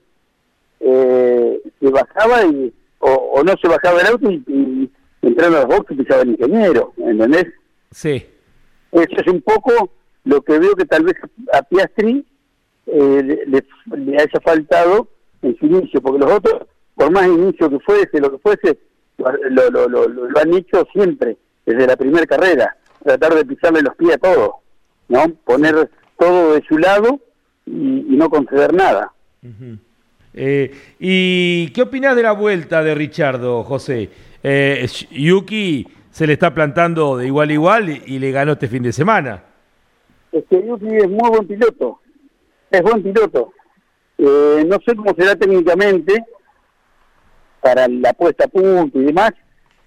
[0.80, 4.90] eh, se bajaba y o, no se bajaba el auto y, y
[5.22, 7.46] entrando a los boxes pisaba el ingeniero, ¿entendés?
[7.90, 8.24] Sí.
[8.92, 9.90] Eso es un poco
[10.24, 11.14] lo que veo que tal vez
[11.52, 12.24] a Piastri
[12.86, 15.08] eh, le, haya faltado
[15.42, 16.62] en su inicio, porque los otros,
[16.94, 18.78] por más inicio que fuese, lo que fuese,
[19.16, 23.94] lo, lo, lo, lo han hecho siempre, desde la primera carrera, tratar de pisarle los
[23.96, 24.56] pies a todo,
[25.08, 25.28] ¿no?
[25.44, 27.20] Poner todo de su lado
[27.66, 29.12] y, no conceder nada.
[30.38, 34.08] Eh, ¿Y qué opinas de la vuelta de Richardo, José?
[34.42, 38.82] Eh, Yuki se le está plantando de igual a igual y, le ganó este fin
[38.82, 39.42] de semana.
[40.32, 42.00] Es que Yuki es muy buen piloto,
[42.70, 43.52] es buen piloto.
[44.18, 46.24] Eh, no sé cómo será técnicamente
[47.60, 49.32] para la puesta a punto y demás,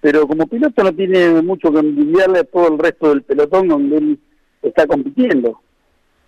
[0.00, 3.96] pero como piloto no tiene mucho que envidiarle a todo el resto del pelotón donde
[3.96, 4.20] él
[4.62, 5.60] está compitiendo.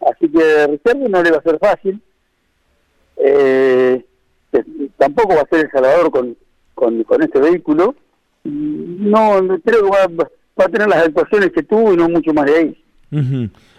[0.01, 2.01] Así que Ricardo no le va a ser fácil.
[3.17, 4.05] Eh,
[4.97, 6.37] tampoco va a ser El Salvador con,
[6.75, 7.95] con, con este vehículo,
[8.45, 12.57] no, creo que va, a tener las actuaciones que tuvo y no mucho más de
[12.57, 12.83] ahí.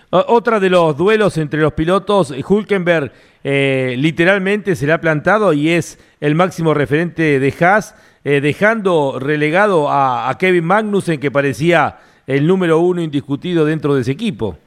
[0.10, 3.12] Otra de los duelos entre los pilotos, Hulkenberg
[3.44, 9.20] eh, literalmente se le ha plantado y es el máximo referente de Haas, eh, dejando
[9.20, 14.58] relegado a, Kevin Magnussen, que parecía el número uno indiscutido dentro de ese equipo.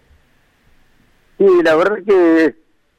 [1.38, 2.54] Sí, la verdad que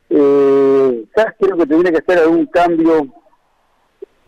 [0.09, 1.05] eh,
[1.39, 3.07] creo que tendría que hacer algún cambio.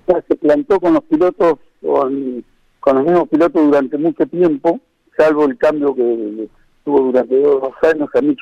[0.05, 4.79] se plantó con los pilotos con los mismos pilotos durante mucho tiempo,
[5.17, 6.49] salvo el cambio que
[6.83, 8.39] tuvo durante dos años a Mick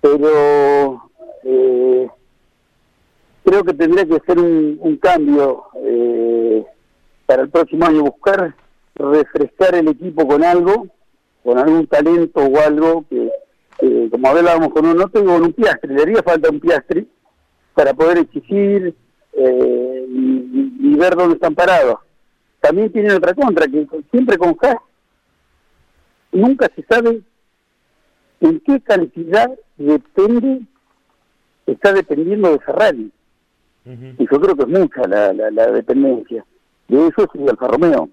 [0.00, 1.10] pero
[1.44, 2.08] eh,
[3.44, 6.64] creo que tendría que ser un, cambio eh,
[7.26, 8.54] para el próximo año, buscar
[8.94, 10.86] refrescar el equipo con algo,
[11.44, 13.27] con algún talento o algo que,
[14.10, 17.06] como hablábamos con un, no tengo un piastre, le haría falta un piastre
[17.74, 18.94] para poder exigir
[19.32, 22.00] eh, y ver dónde están parados
[22.60, 24.76] también tiene otra contra, que siempre con Haas
[26.32, 27.22] nunca se sabe
[28.40, 30.62] en qué cantidad depende,
[31.66, 33.12] está dependiendo de Ferrari.
[33.84, 36.44] Y yo creo que es mucha la, la, dependencia.
[36.88, 38.10] De eso es Alfa Romeo.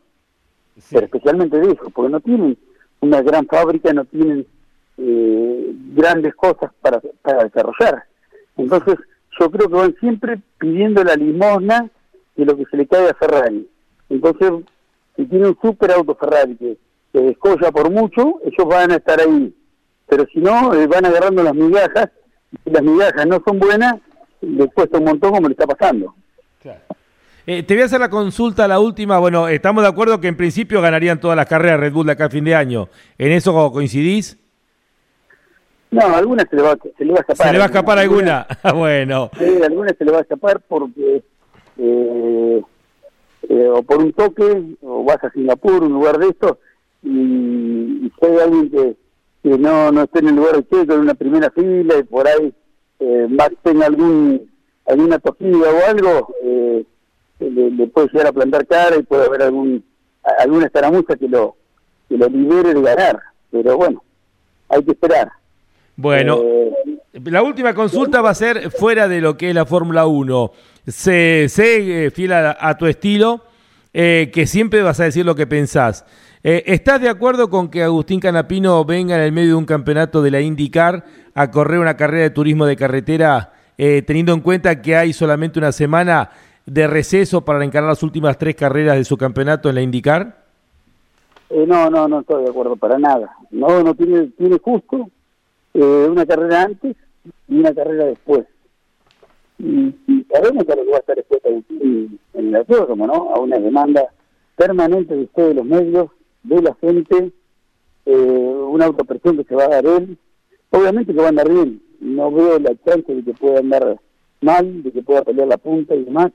[0.89, 2.57] Pero especialmente de eso, porque no tienen
[3.01, 4.47] una gran fábrica, no tienen
[4.97, 8.03] eh, grandes cosas para, para desarrollar.
[8.57, 8.95] Entonces,
[9.39, 11.89] yo creo que van siempre pidiendo la limosna
[12.35, 13.67] de lo que se le cae a Ferrari.
[14.09, 14.51] Entonces,
[15.15, 16.77] si tiene un super auto Ferrari que,
[17.11, 19.55] se descolla por mucho, ellos van a estar ahí.
[20.05, 22.09] Pero si no, eh, van agarrando las migajas,
[22.65, 23.95] y las migajas no son buenas,
[24.41, 26.13] les cuesta un montón como le está pasando.
[27.47, 29.19] Eh, te voy a hacer la consulta, la última.
[29.19, 32.29] Bueno, estamos de acuerdo que en principio ganarían todas las carreras Red Bull acá a
[32.29, 32.89] fin de año.
[33.17, 34.37] ¿En eso coincidís?
[35.95, 37.47] No, algunas se le va, se le va a escapar.
[37.47, 38.47] ¿Se le va a escapar alguna?
[38.75, 39.31] bueno.
[39.37, 41.23] Sí, algunas se le va a escapar porque
[41.77, 42.61] eh,
[43.49, 46.57] eh, o por un toque, o vas a Singapur, un lugar de estos,
[47.03, 47.09] y,
[48.05, 48.95] y si hay alguien que,
[49.43, 52.27] que no, no esté en el lugar de Checo en una primera fila y por
[52.27, 52.53] ahí
[52.99, 54.49] eh, Max tenga algún,
[54.87, 56.85] alguna toquilla o algo, eh,
[57.39, 59.83] le, le puede llegar a plantar cara y puede haber algún
[60.39, 61.55] alguna escaramuza que lo,
[62.09, 63.19] que lo libere de ganar.
[63.51, 64.03] Pero bueno,
[64.69, 65.31] hay que esperar.
[65.97, 70.05] Bueno, Eh, la última consulta va a ser fuera de lo que es la Fórmula
[70.05, 70.51] 1.
[70.87, 73.41] Sé, sé, fiel a, a tu estilo,
[73.93, 76.05] eh, que siempre vas a decir lo que pensás.
[76.43, 80.21] Eh, ¿Estás de acuerdo con que Agustín Canapino venga en el medio de un campeonato
[80.21, 81.03] de la IndyCar
[81.33, 85.57] a correr una carrera de turismo de carretera, eh, teniendo en cuenta que hay solamente
[85.57, 86.29] una semana
[86.65, 90.43] de receso para encarar las últimas tres carreras de su campeonato en la IndyCar?
[91.49, 93.31] Eh, no, no, no estoy de acuerdo para nada.
[93.49, 95.09] No, no tiene, tiene justo
[95.75, 96.95] eh, una carrera antes
[97.47, 98.45] y una carrera después.
[99.59, 103.33] Y, y sabemos que lo va a estar expuesto en el autódromo, ¿no?
[103.33, 104.05] A una demanda
[104.55, 106.09] permanente de ustedes, los medios,
[106.43, 107.31] de la gente,
[108.05, 110.17] eh, una autopresión que se va a dar él.
[110.71, 111.81] Obviamente que va a andar bien.
[111.99, 113.99] No veo la chance de que pueda andar
[114.41, 116.31] mal, de que pueda pelear la punta y demás.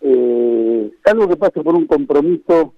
[0.00, 2.74] Eh, salvo que pase por un compromiso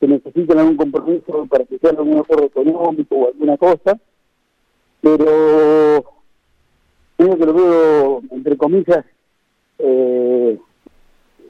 [0.00, 3.98] que necesitan algún compromiso para que sea algún acuerdo económico o alguna cosa,
[5.02, 6.04] pero
[7.16, 9.04] creo que lo veo, entre comillas,
[9.78, 10.58] eh,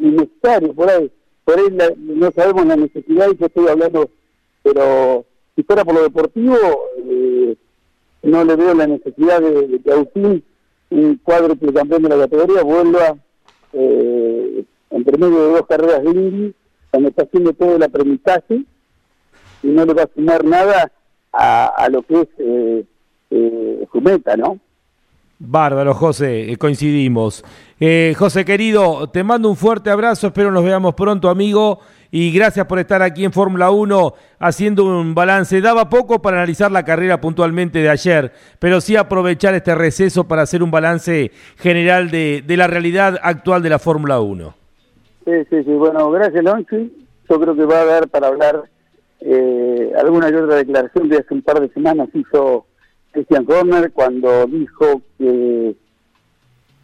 [0.00, 1.10] innecesario, por ahí,
[1.44, 4.10] por ahí la- no sabemos la necesidad y yo estoy hablando,
[4.62, 6.56] pero si fuera por lo deportivo,
[7.08, 7.56] eh,
[8.22, 10.42] no le veo la necesidad de, de que Agustín,
[10.90, 13.16] un cuádruple campeón de la categoría, vuelva
[13.74, 16.54] eh, entre medio de dos carreras de Indy,
[16.90, 18.62] cuando está haciendo todo el aprendizaje
[19.62, 20.92] y no le va a sumar nada
[21.32, 22.28] a, a lo que es
[23.32, 24.58] eh, eh, su meta, ¿no?
[25.38, 27.44] Bárbaro, José, eh, coincidimos.
[27.80, 31.80] Eh, José querido, te mando un fuerte abrazo, espero nos veamos pronto, amigo,
[32.12, 35.60] y gracias por estar aquí en Fórmula 1 haciendo un balance.
[35.60, 40.42] Daba poco para analizar la carrera puntualmente de ayer, pero sí aprovechar este receso para
[40.42, 44.54] hacer un balance general de, de la realidad actual de la Fórmula 1.
[45.24, 45.70] Sí, sí, sí.
[45.72, 46.92] Bueno, gracias, Lonchi.
[47.28, 48.62] Yo creo que va a haber para hablar
[49.20, 52.66] eh, alguna y otra declaración que hace un par de semanas hizo
[53.12, 55.74] Christian Horner cuando dijo que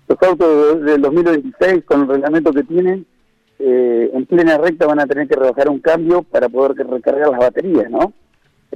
[0.09, 3.07] los autos de- del 2026, con el reglamento que tienen,
[3.59, 7.41] eh, en plena recta van a tener que rebajar un cambio para poder recargar las
[7.41, 8.12] baterías, ¿no?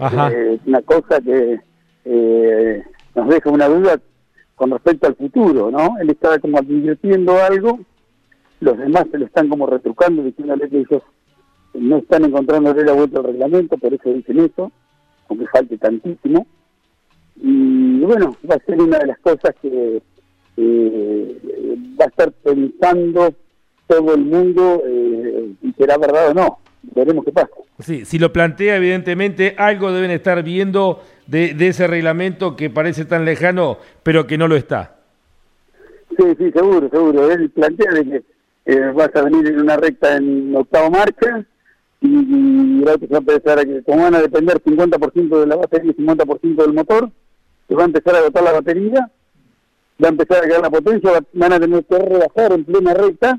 [0.00, 0.30] Ajá.
[0.32, 1.60] Eh, Es una cosa que
[2.04, 2.82] eh,
[3.14, 4.00] nos deja una duda
[4.56, 5.96] con respecto al futuro, ¿no?
[6.00, 7.78] Él estaba como advirtiendo algo
[8.60, 11.02] los demás se lo están como retrucando, diciéndole que ellos
[11.74, 14.70] no están encontrándole la vuelta al reglamento, por eso dicen eso,
[15.28, 16.46] aunque falte tantísimo.
[18.02, 20.02] Y bueno, va a ser una de las cosas que
[20.56, 21.38] eh,
[22.00, 23.32] va a estar pensando
[23.86, 26.58] todo el mundo eh, si será verdad o no.
[26.96, 27.50] Veremos qué pasa.
[27.78, 33.04] Sí, si lo plantea, evidentemente, algo deben estar viendo de, de ese reglamento que parece
[33.04, 34.96] tan lejano, pero que no lo está.
[36.18, 37.30] Sí, sí, seguro, seguro.
[37.30, 38.22] Él plantea de que
[38.66, 41.46] eh, vas a venir en una recta en octava marcha
[42.00, 45.54] y, y se va a empezar a que, como van a depender 50% de la
[45.54, 47.08] batería y 50% del motor,
[47.74, 49.10] va a empezar a agotar la batería,
[50.02, 52.94] va a empezar a quedar la potencia, va- van a tener que rebajar en plena
[52.94, 53.38] recta,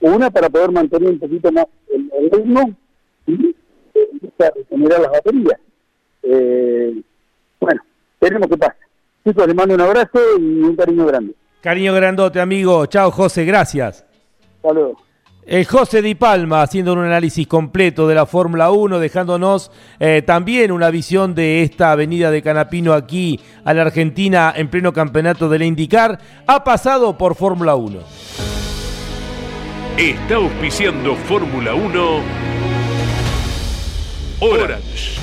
[0.00, 2.74] una para poder mantener un poquito más el, el ritmo
[3.26, 3.46] y
[3.94, 5.60] eh, empezar a regenerar las baterías.
[6.24, 7.02] Eh,
[7.60, 7.82] bueno,
[8.20, 8.76] veremos qué pasa.
[9.24, 11.34] Chicos, les mando un abrazo y un cariño grande.
[11.60, 12.86] Cariño grandote, amigo.
[12.86, 14.04] Chao, José, gracias.
[14.62, 14.74] Hasta
[15.44, 20.70] El José Di Palma haciendo un análisis completo de la Fórmula 1, dejándonos eh, también
[20.70, 25.58] una visión de esta avenida de Canapino aquí a la Argentina en pleno campeonato de
[25.58, 26.20] la IndyCar.
[26.46, 27.98] Ha pasado por Fórmula 1.
[29.98, 32.20] Está auspiciando Fórmula 1
[34.38, 35.20] Orange.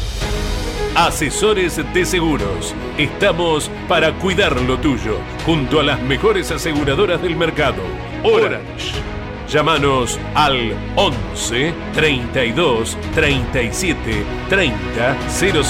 [0.95, 2.75] Asesores de seguros.
[2.97, 7.83] Estamos para cuidar lo tuyo, junto a las mejores aseguradoras del mercado.
[8.23, 9.18] Orange.
[9.51, 15.63] Llámanos al 11 32 37 30 00.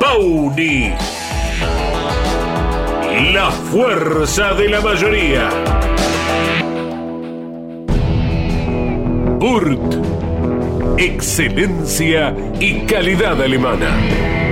[0.00, 0.92] Pauni.
[3.32, 5.50] La fuerza de la mayoría.
[9.38, 10.98] Burt.
[10.98, 14.47] Excelencia y calidad alemana.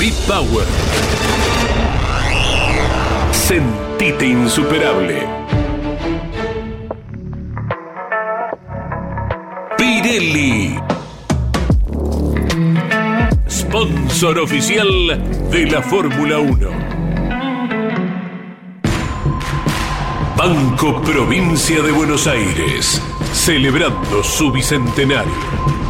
[0.00, 0.66] Shell B-Power.
[3.32, 5.26] Sentite insuperable.
[9.76, 10.78] Pirelli.
[13.46, 14.88] Sponsor oficial
[15.50, 16.70] de la Fórmula 1.
[20.36, 25.89] Banco Provincia de Buenos Aires, celebrando su bicentenario.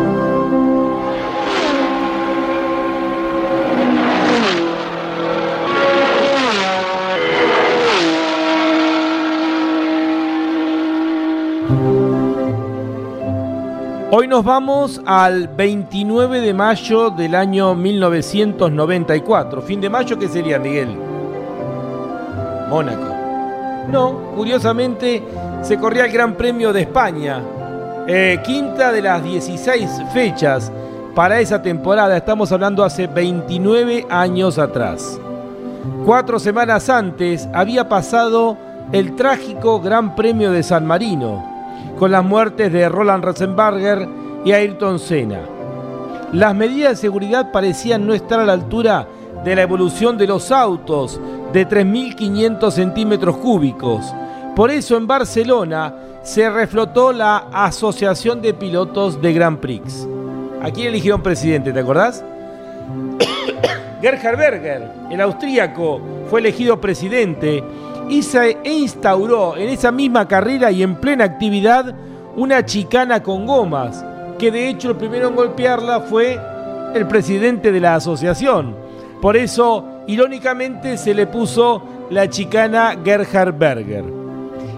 [14.21, 19.63] Hoy nos vamos al 29 de mayo del año 1994.
[19.63, 20.95] Fin de mayo, ¿qué sería, Miguel?
[22.69, 23.15] Mónaco.
[23.89, 25.23] No, curiosamente
[25.63, 27.41] se corría el Gran Premio de España.
[28.05, 30.71] Eh, quinta de las 16 fechas
[31.15, 32.15] para esa temporada.
[32.15, 35.19] Estamos hablando hace 29 años atrás.
[36.05, 38.55] Cuatro semanas antes había pasado
[38.91, 41.50] el trágico Gran Premio de San Marino
[42.01, 44.09] con las muertes de Roland Rosenberger
[44.43, 45.41] y Ayrton Senna.
[46.33, 49.07] Las medidas de seguridad parecían no estar a la altura
[49.45, 51.21] de la evolución de los autos
[51.53, 54.03] de 3.500 centímetros cúbicos.
[54.55, 55.93] Por eso en Barcelona
[56.23, 60.07] se reflotó la Asociación de Pilotos de Grand Prix.
[60.59, 62.25] ¿A quién eligieron presidente, te acordás?
[64.01, 67.63] Gerhard Berger, el austríaco, fue elegido presidente
[68.09, 71.93] y se instauró en esa misma carrera y en plena actividad
[72.35, 74.03] una chicana con gomas,
[74.37, 76.39] que de hecho el primero en golpearla fue
[76.93, 78.75] el presidente de la asociación.
[79.21, 84.05] Por eso, irónicamente, se le puso la chicana Gerhard Berger.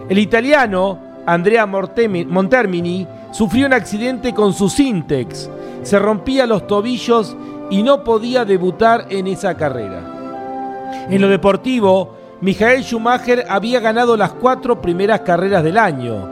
[0.10, 5.50] El italiano Andrea Montermini sufrió un accidente con su Sintex,
[5.84, 7.36] se rompía los tobillos
[7.70, 11.06] y no podía debutar en esa carrera.
[11.10, 16.28] En lo deportivo, Michael Schumacher había ganado las cuatro primeras carreras del año.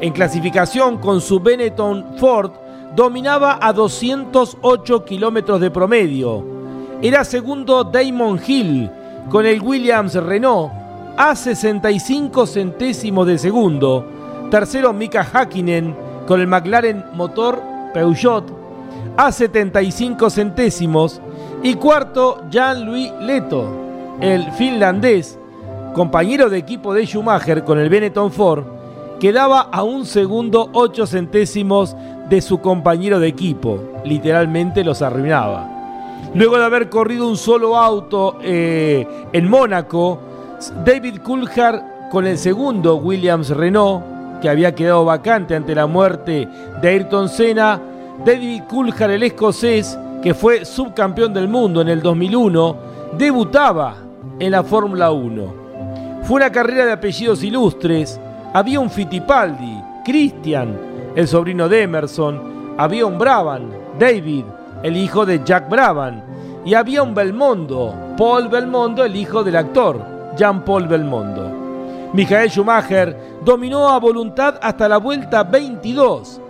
[0.00, 2.52] En clasificación con su Benetton Ford
[2.94, 6.44] dominaba a 208 kilómetros de promedio.
[7.02, 8.88] Era segundo Damon Hill
[9.28, 10.70] con el Williams Renault
[11.16, 14.06] a 65 centésimos de segundo.
[14.52, 15.92] Tercero Mika Hakkinen
[16.28, 17.60] con el McLaren motor
[17.92, 18.44] Peugeot
[19.16, 21.20] a 75 centésimos.
[21.64, 23.68] Y cuarto Jean-Louis Leto,
[24.20, 25.37] el finlandés
[25.98, 28.62] compañero de equipo de Schumacher con el Benetton Ford,
[29.18, 31.96] quedaba a un segundo ocho centésimos
[32.28, 33.80] de su compañero de equipo.
[34.04, 35.68] Literalmente los arruinaba.
[36.36, 40.20] Luego de haber corrido un solo auto eh, en Mónaco,
[40.84, 46.46] David Coulthard con el segundo Williams Renault, que había quedado vacante ante la muerte
[46.80, 47.80] de Ayrton Senna,
[48.24, 52.76] David Coulthard, el escocés, que fue subcampeón del mundo en el 2001,
[53.18, 53.96] debutaba
[54.38, 55.67] en la Fórmula 1.
[56.22, 58.20] Fue una carrera de apellidos ilustres.
[58.52, 60.78] Había un Fittipaldi, Christian,
[61.14, 62.74] el sobrino de Emerson.
[62.76, 64.44] Había un Brabham, David,
[64.82, 66.22] el hijo de Jack Brabham.
[66.64, 70.00] Y había un Belmondo, Paul Belmondo, el hijo del actor,
[70.36, 71.58] Jean-Paul Belmondo.
[72.12, 76.40] Michael Schumacher dominó a voluntad hasta la vuelta 22,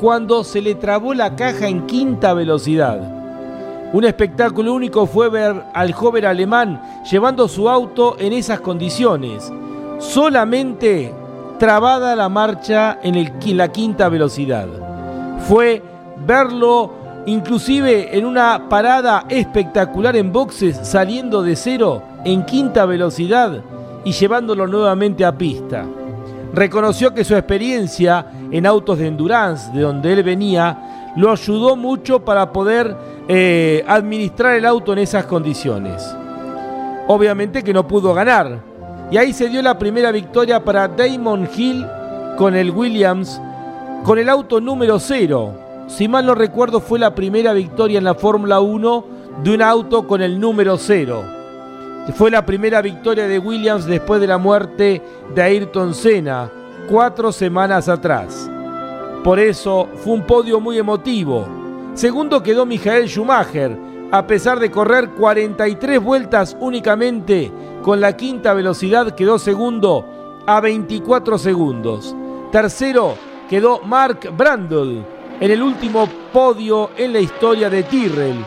[0.00, 3.23] cuando se le trabó la caja en quinta velocidad.
[3.94, 9.52] Un espectáculo único fue ver al joven alemán llevando su auto en esas condiciones,
[10.00, 11.14] solamente
[11.60, 14.66] trabada la marcha en, la quinta velocidad.
[15.46, 15.80] Fue
[16.26, 16.90] verlo
[17.26, 23.62] inclusive en una parada espectacular en boxes saliendo de cero en quinta velocidad
[24.04, 25.86] y llevándolo nuevamente a pista.
[26.52, 32.24] Reconoció que su experiencia en autos de endurance de donde él venía lo ayudó mucho
[32.24, 36.14] para poder eh, administrar el auto en esas condiciones.
[37.06, 38.60] Obviamente que no pudo ganar.
[39.10, 41.86] Y ahí se dio la primera victoria para Damon Hill
[42.36, 43.40] con el Williams,
[44.04, 45.54] con el auto número 0.
[45.86, 49.04] Si mal no recuerdo fue la primera victoria en la Fórmula 1
[49.42, 51.24] de un auto con el número 0.
[52.14, 55.00] Fue la primera victoria de Williams después de la muerte
[55.34, 56.50] de Ayrton Senna,
[56.90, 58.50] cuatro semanas atrás.
[59.22, 61.63] Por eso fue un podio muy emotivo
[61.94, 63.78] Segundo quedó Michael Schumacher,
[64.10, 71.38] a pesar de correr 43 vueltas únicamente con la quinta velocidad, quedó segundo a 24
[71.38, 72.14] segundos.
[72.50, 73.14] Tercero
[73.48, 75.04] quedó Mark Brandle
[75.38, 78.44] en el último podio en la historia de Tyrrell,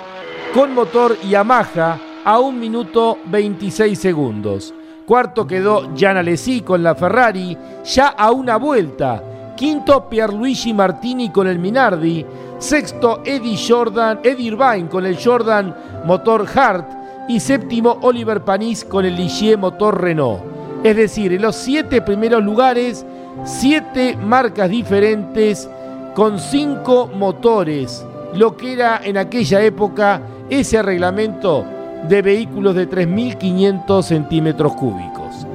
[0.54, 4.74] con motor Yamaha a 1 minuto 26 segundos.
[5.06, 9.24] Cuarto quedó Gian Alesi con la Ferrari, ya a una vuelta.
[9.56, 12.26] Quinto Pierluigi Martini con el Minardi.
[12.60, 16.98] Sexto Eddie Jordan, Eddie Irvine con el Jordan motor Hart.
[17.30, 20.42] Y séptimo Oliver Panis con el Ligier motor Renault.
[20.84, 23.06] Es decir, en los siete primeros lugares,
[23.44, 25.70] siete marcas diferentes
[26.16, 28.06] con cinco motores.
[28.34, 31.66] Lo que era en aquella época ese reglamento
[32.08, 35.46] de vehículos de 3.500 centímetros cúbicos.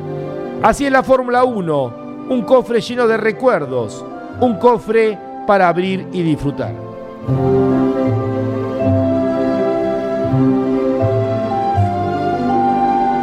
[0.62, 1.94] Así es la Fórmula 1,
[2.28, 4.04] un cofre lleno de recuerdos,
[4.40, 6.91] un cofre para abrir y disfrutar.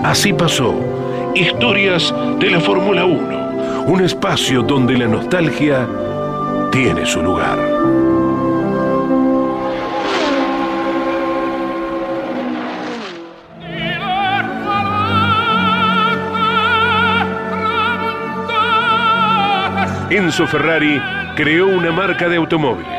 [0.04, 0.74] Así pasó,
[1.36, 5.88] historias de la Fórmula 1, un espacio donde la nostalgia
[6.72, 7.60] tiene su lugar.
[20.10, 21.00] Enzo Ferrari
[21.36, 22.99] creó una marca de automóviles.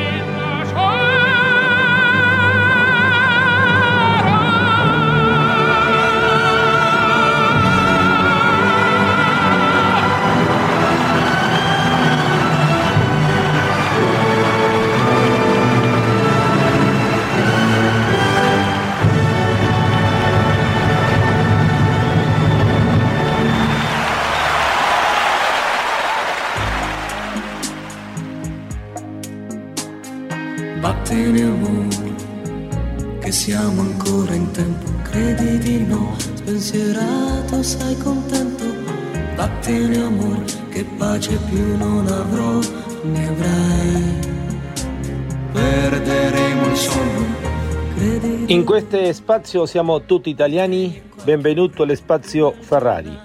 [48.47, 53.17] In questo spazio siamo tutti italiani, benvenuto al spazio Ferrari.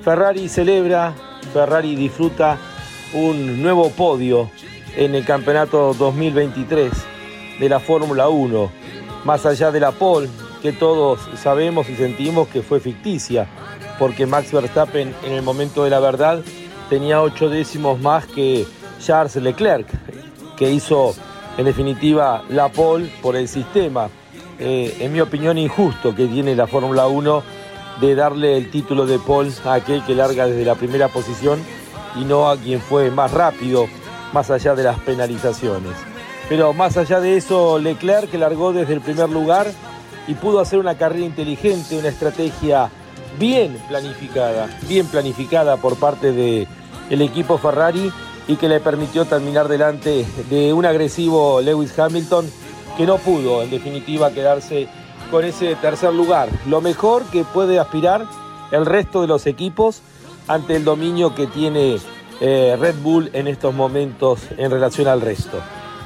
[0.00, 1.14] Ferrari celebra,
[1.52, 2.58] Ferrari disfruta
[3.12, 4.50] un nuevo podio
[4.96, 6.90] en el campeonato 2023
[7.60, 8.70] de la Fórmula 1,
[9.22, 10.28] más allá de la pole
[10.64, 13.46] que todos sabemos y sentimos que fue ficticia,
[13.98, 16.40] porque Max Verstappen en el momento de la verdad
[16.88, 18.66] tenía ocho décimos más que
[18.98, 19.86] Charles Leclerc,
[20.56, 21.14] que hizo
[21.58, 24.08] en definitiva la pole por el sistema.
[24.58, 27.42] Eh, en mi opinión, injusto que tiene la Fórmula 1
[28.00, 31.62] de darle el título de pole a aquel que larga desde la primera posición
[32.18, 33.86] y no a quien fue más rápido,
[34.32, 35.92] más allá de las penalizaciones.
[36.48, 39.66] Pero más allá de eso, Leclerc largó desde el primer lugar
[40.26, 42.90] y pudo hacer una carrera inteligente, una estrategia
[43.38, 46.68] bien planificada, bien planificada por parte del
[47.10, 48.12] el equipo Ferrari
[48.46, 52.50] y que le permitió terminar delante de un agresivo Lewis Hamilton
[52.96, 54.88] que no pudo en definitiva quedarse
[55.30, 56.48] con ese tercer lugar.
[56.66, 58.26] Lo mejor que puede aspirar
[58.70, 60.00] el resto de los equipos
[60.46, 61.98] ante el dominio que tiene
[62.40, 65.58] eh, Red Bull en estos momentos en relación al resto.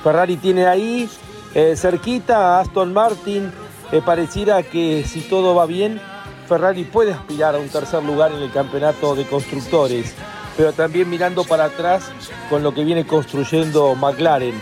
[0.02, 1.08] Ferrari tiene ahí
[1.54, 3.50] eh, cerquita a Aston Martin,
[3.92, 6.00] eh, pareciera que si todo va bien,
[6.46, 10.14] Ferrari puede aspirar a un tercer lugar en el campeonato de constructores,
[10.56, 12.10] pero también mirando para atrás
[12.50, 14.60] con lo que viene construyendo McLaren,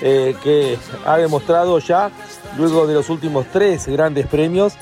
[0.00, 2.10] eh, que ha demostrado ya,
[2.56, 4.74] luego de los últimos tres grandes premios,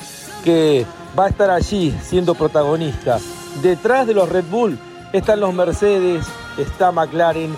[0.44, 0.84] que
[1.18, 3.18] va a estar allí siendo protagonista.
[3.62, 4.78] Detrás de los Red Bull
[5.12, 6.26] están los Mercedes,
[6.59, 7.55] está McLaren,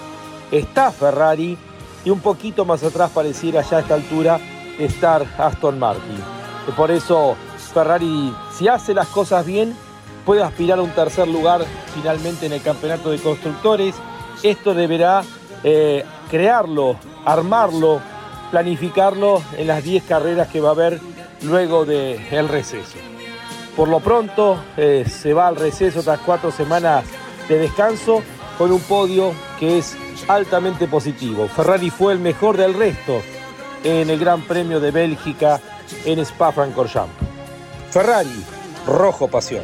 [0.53, 1.59] está Ferrari
[2.05, 4.41] y un poquito más atrás pareciera ya a esta altura
[4.79, 6.18] estar Aston Martin.
[6.76, 7.37] Por eso
[7.72, 9.76] Ferrari, si hace las cosas bien,
[10.24, 11.64] puede aspirar a un tercer lugar
[11.95, 13.95] finalmente en el campeonato de constructores.
[14.43, 15.22] Esto deberá
[15.62, 18.01] eh, crearlo, armarlo,
[18.51, 21.01] planificarlo en las 10 carreras que va a haber
[21.43, 22.99] luego del receso.
[23.76, 27.05] Por lo pronto eh, se va al receso tras cuatro semanas
[27.49, 28.22] de descanso
[28.57, 31.47] con un podio que es altamente positivo.
[31.47, 33.22] Ferrari fue el mejor del resto
[33.85, 35.61] en el Gran Premio de Bélgica
[36.05, 37.14] en Spa-Francorchamps.
[37.91, 38.45] Ferrari,
[38.87, 39.62] rojo pasión.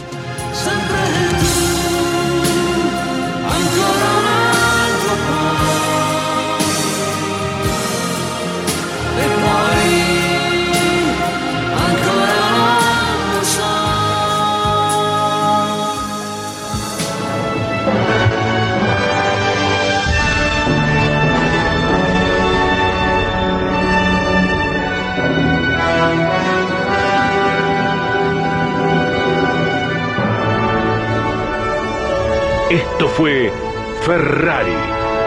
[32.75, 33.53] Esto fue
[34.01, 34.72] Ferrari,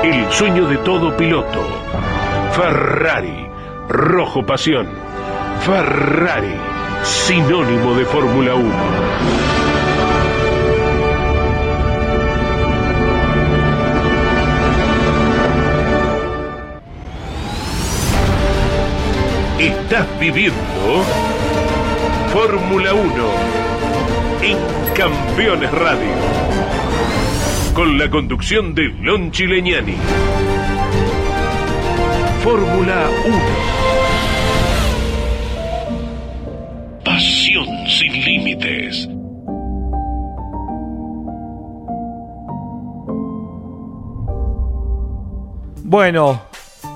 [0.04, 1.66] el sueño de todo piloto.
[2.52, 3.48] Ferrari,
[3.88, 4.90] rojo pasión.
[5.62, 6.56] Ferrari,
[7.04, 8.74] sinónimo de Fórmula 1.
[19.58, 20.58] Estás viviendo
[22.34, 23.08] Fórmula 1
[24.42, 24.58] en
[24.94, 26.67] Campeones Radio.
[27.78, 29.94] Con la conducción de Lon Chileñani.
[32.44, 33.38] Fórmula 1.
[37.06, 39.08] Pasión sin límites.
[45.84, 46.42] Bueno,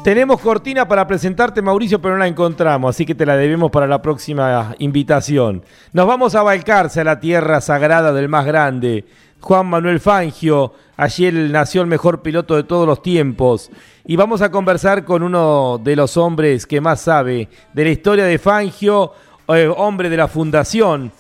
[0.04, 3.86] tenemos cortina para presentarte, Mauricio, pero no la encontramos, así que te la debemos para
[3.86, 5.64] la próxima invitación.
[5.94, 9.06] Nos vamos a Balcarce, a la tierra sagrada del más grande,
[9.42, 10.74] Juan Manuel Fangio.
[10.96, 13.72] Allí él nació el mejor piloto de todos los tiempos.
[14.06, 18.26] Y vamos a conversar con uno de los hombres que más sabe de la historia
[18.26, 19.12] de Fangio,
[19.48, 21.12] eh, hombre de la fundación.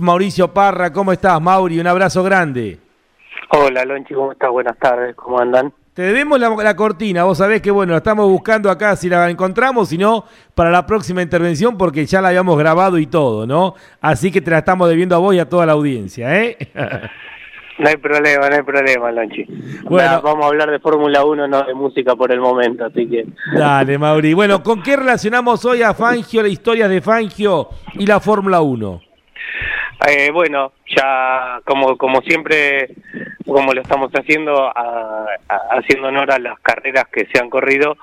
[0.00, 1.80] Mauricio Parra, ¿cómo estás, Mauri?
[1.80, 2.78] Un abrazo grande.
[3.50, 4.50] Hola, Lonchi, ¿cómo estás?
[4.50, 5.72] Buenas tardes, ¿cómo andan?
[5.94, 9.88] Te debemos la, cortina, vos sabés que bueno, la estamos buscando acá si la encontramos,
[9.88, 13.74] si no, para la próxima intervención, porque ya la habíamos grabado y todo, ¿no?
[14.00, 16.56] Así que te la estamos debiendo a vos y a toda la audiencia, ¿eh?
[17.78, 19.44] No hay problema, no hay problema, Lonchi.
[19.84, 23.24] Bueno, vamos a hablar de Fórmula 1, no de música por el momento, así que...
[23.54, 24.34] Dale, Mauri.
[24.34, 29.00] Bueno, ¿con qué relacionamos hoy a Fangio, la historia de Fangio y la Fórmula 1?
[30.08, 32.94] Eh, bueno, ya como, como siempre,
[33.46, 34.72] como lo estamos haciendo,
[35.70, 37.96] haciendo honor a las carreras que se han corrido,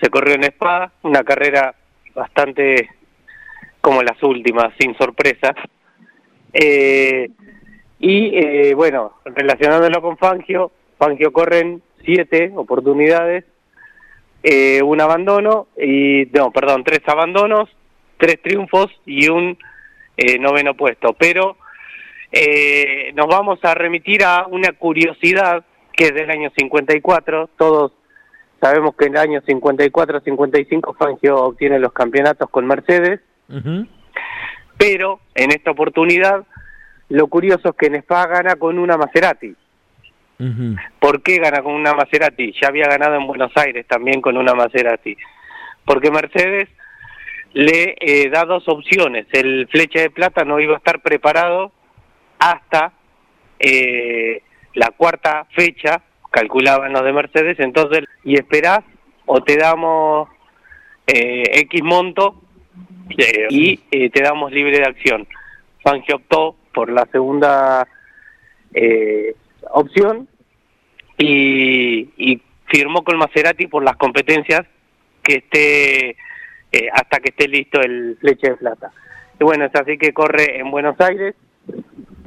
[0.00, 1.74] se corrió en Spa, una carrera
[2.14, 2.90] bastante
[3.80, 5.54] como las últimas, sin sorpresas.
[6.52, 7.30] Eh,
[7.98, 13.44] y eh, bueno, relacionándolo con Fangio, Fangio corren siete oportunidades,
[14.42, 17.68] eh, un abandono, y no, perdón, tres abandonos,
[18.18, 19.58] tres triunfos y un
[20.16, 21.14] eh, noveno puesto.
[21.14, 21.56] Pero
[22.32, 27.50] eh, nos vamos a remitir a una curiosidad que es del año 54.
[27.56, 27.92] Todos
[28.60, 33.20] sabemos que en el año 54-55 Fangio obtiene los campeonatos con Mercedes.
[34.78, 36.44] Pero en esta oportunidad,
[37.08, 39.54] lo curioso es que en Spa gana con una Maserati.
[40.98, 42.52] ¿Por qué gana con una Maserati?
[42.60, 45.16] Ya había ganado en Buenos Aires también con una Maserati.
[45.84, 46.68] Porque Mercedes
[47.52, 49.26] le eh, da dos opciones.
[49.32, 51.72] El flecha de plata no iba a estar preparado
[52.38, 52.92] hasta
[53.58, 54.42] eh,
[54.74, 58.80] la cuarta fecha, calculaban los de Mercedes, entonces, y esperás
[59.24, 60.28] o te damos
[61.06, 62.42] eh, X monto
[63.48, 63.78] y
[64.10, 65.26] te damos libre de acción.
[65.82, 67.88] Fangio optó por la segunda
[69.70, 70.28] opción
[71.16, 74.66] y, y firmó con Maserati por las competencias
[75.22, 78.92] que esté eh, hasta que esté listo el fleche de plata.
[79.40, 81.34] Y bueno, es así que corre en Buenos Aires,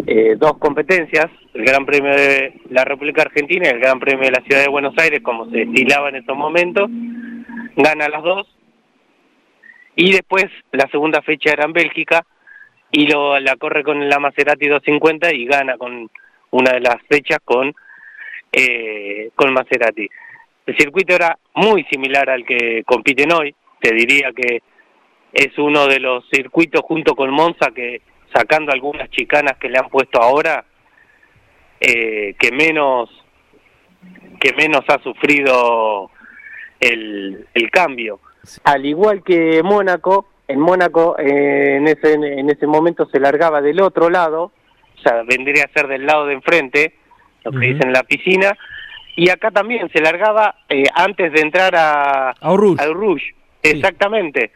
[0.08, 4.32] eh, dos competencias, el Gran Premio de la República Argentina y el Gran Premio de
[4.32, 6.90] la Ciudad de Buenos Aires, como se estilaba en estos momentos,
[7.76, 8.48] gana las dos,
[9.96, 12.26] y después la segunda fecha era en Bélgica,
[12.92, 16.10] y lo, la corre con la Maserati 250 y gana con
[16.52, 17.74] una de las fechas con,
[18.52, 20.10] eh, con Maserati.
[20.66, 24.62] El circuito era muy similar al que compiten hoy, te diría que
[25.34, 28.02] es uno de los circuitos junto con Monza que
[28.34, 30.66] sacando algunas chicanas que le han puesto ahora
[31.80, 33.10] eh, que menos
[34.40, 36.10] que menos ha sufrido
[36.80, 38.20] el, el cambio
[38.64, 43.80] al igual que Mónaco en Mónaco eh, en ese en ese momento se largaba del
[43.80, 44.52] otro lado
[44.98, 46.96] o sea vendría a ser del lado de enfrente
[47.44, 48.58] lo que dicen en la piscina
[49.16, 53.36] y acá también se largaba eh, antes de entrar a, a Rouge.
[53.62, 54.52] Exactamente.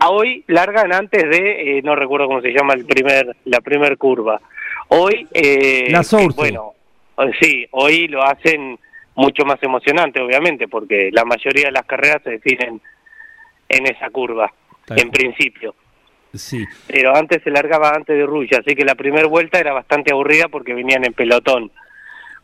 [0.00, 3.96] A hoy largan antes de, eh, no recuerdo cómo se llama el primer, la primer
[3.96, 4.40] curva.
[4.88, 6.02] Hoy, eh, la
[6.34, 6.72] bueno,
[7.18, 8.78] eh, sí, hoy lo hacen
[9.14, 12.80] mucho más emocionante, obviamente, porque la mayoría de las carreras se definen
[13.68, 14.52] en esa curva,
[14.88, 15.74] en principio.
[16.32, 16.64] Sí.
[16.88, 20.48] Pero antes se largaba antes de Rulla, así que la primera vuelta era bastante aburrida
[20.48, 21.70] porque venían en pelotón.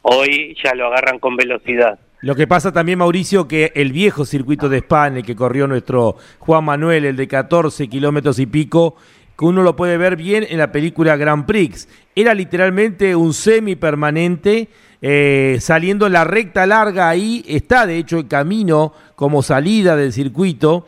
[0.03, 1.99] Hoy ya lo agarran con velocidad.
[2.23, 6.17] Lo que pasa también, Mauricio, que el viejo circuito de España, el que corrió nuestro
[6.39, 8.97] Juan Manuel, el de 14 kilómetros y pico,
[9.39, 13.75] que uno lo puede ver bien en la película Grand Prix, era literalmente un semi
[13.75, 14.69] permanente,
[15.01, 20.87] eh, saliendo la recta larga ahí, está de hecho el camino como salida del circuito,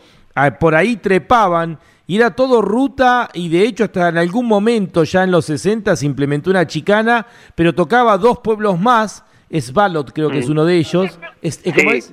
[0.59, 5.25] por ahí trepaban y era todo ruta y de hecho hasta en algún momento ya
[5.25, 10.39] en los 60 se implementó una chicana, pero tocaba dos pueblos más, Svalot creo que
[10.39, 10.53] es mm.
[10.53, 12.11] uno de ellos, es, ¿cómo es?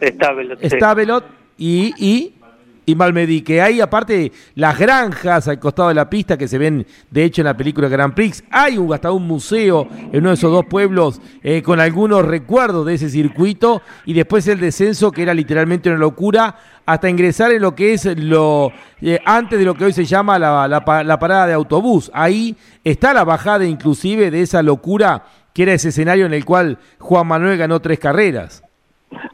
[1.57, 1.93] Y
[2.89, 6.87] y Malmedy, que hay aparte las granjas al costado de la pista que se ven
[7.11, 8.43] de hecho en la película Grand Prix.
[8.49, 12.87] Hay un, hasta un museo en uno de esos dos pueblos eh, con algunos recuerdos
[12.87, 17.61] de ese circuito y después el descenso que era literalmente una locura hasta ingresar en
[17.61, 18.71] lo que es lo
[19.01, 22.09] eh, antes de lo que hoy se llama la, la parada de autobús.
[22.11, 26.79] Ahí está la bajada inclusive de esa locura que era ese escenario en el cual
[26.97, 28.63] Juan Manuel ganó tres carreras.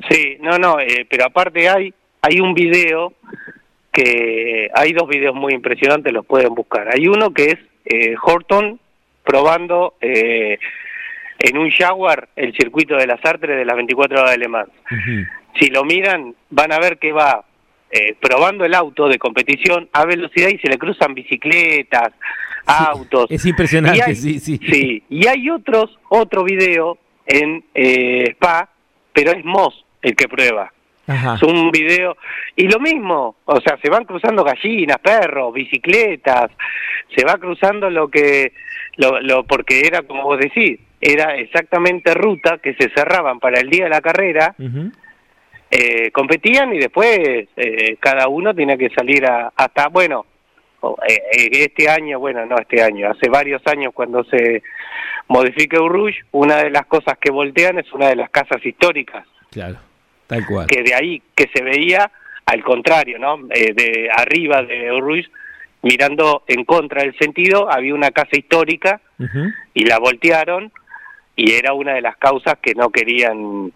[0.10, 1.94] Sí, no, no, eh, pero aparte hay
[2.26, 3.14] hay un video
[3.96, 6.90] que hay dos videos muy impresionantes, los pueden buscar.
[6.94, 8.78] Hay uno que es eh, Horton
[9.24, 10.60] probando eh,
[11.40, 14.70] en un Jaguar el circuito de las Artres de las 24 horas de Le Mans.
[15.58, 17.46] Si lo miran, van a ver que va
[17.90, 22.12] eh, probando el auto de competición a velocidad y se le cruzan bicicletas,
[22.66, 23.28] autos.
[23.30, 24.60] Es impresionante, sí, sí.
[24.70, 28.70] Sí, y hay otros, otro video en Spa,
[29.14, 30.74] pero es Moss el que prueba.
[31.08, 32.18] Es un video.
[32.56, 36.52] Y lo mismo, o sea, se van cruzando gallinas, perros, bicicletas,
[37.16, 38.54] se va cruzando lo que,
[38.98, 43.70] lo, lo, porque era como vos decís, era exactamente ruta que se cerraban para el
[43.70, 44.56] día de la carrera,
[45.70, 47.20] eh, competían y después
[47.56, 50.26] eh, cada uno tenía que salir a, hasta, bueno,
[51.08, 54.64] eh, este año, bueno, no este año, hace varios años cuando se
[55.28, 59.28] modifica Urush, una de las cosas que voltean es una de las casas históricas.
[59.52, 59.78] Claro
[60.28, 60.68] Tal cual.
[60.68, 62.12] Que de ahí que se veía
[62.46, 63.40] al contrario, ¿no?
[63.50, 65.30] Eh, de arriba de Ruiz,
[65.82, 69.02] mirando en contra del sentido, había una casa histórica
[69.74, 70.72] y la voltearon
[71.36, 73.72] y era una de las causas que no querían,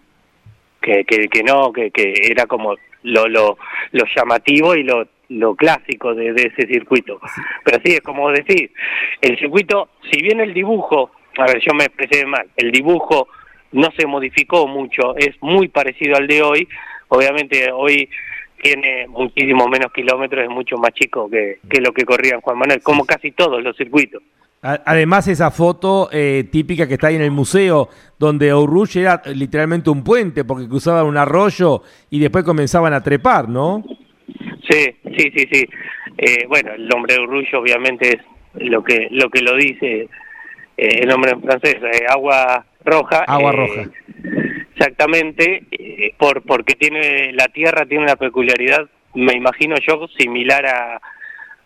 [0.80, 3.58] que, que, que no, que, que era como lo, lo,
[3.92, 7.20] lo llamativo y lo, lo clásico de, de ese circuito.
[7.64, 8.72] Pero sí, es como decir,
[9.20, 13.28] el circuito, si bien el dibujo, a ver, yo me expresé mal, el dibujo
[13.72, 16.68] no se modificó mucho, es muy parecido al de hoy.
[17.08, 18.08] Obviamente hoy
[18.62, 23.04] tiene muchísimo menos kilómetros, es mucho más chico que, lo que corría Juan Manuel, como
[23.04, 24.22] casi todos los circuitos.
[24.62, 29.88] Además, esa foto eh, típica que está ahí en el museo, donde Ourush era literalmente
[29.88, 33.82] un puente, porque cruzaban un arroyo y después comenzaban a trepar, ¿no?
[34.68, 35.68] Sí, sí, sí, sí.
[36.18, 40.08] Eh, bueno, el nombre de Ourush obviamente es lo que lo que lo dice
[40.76, 41.76] eh, el nombre en francés,
[42.08, 43.24] agua roja.
[43.26, 43.90] Agua eh, roja.
[44.74, 51.00] Exactamente, eh, por porque tiene la tierra tiene una peculiaridad, me imagino yo, similar a,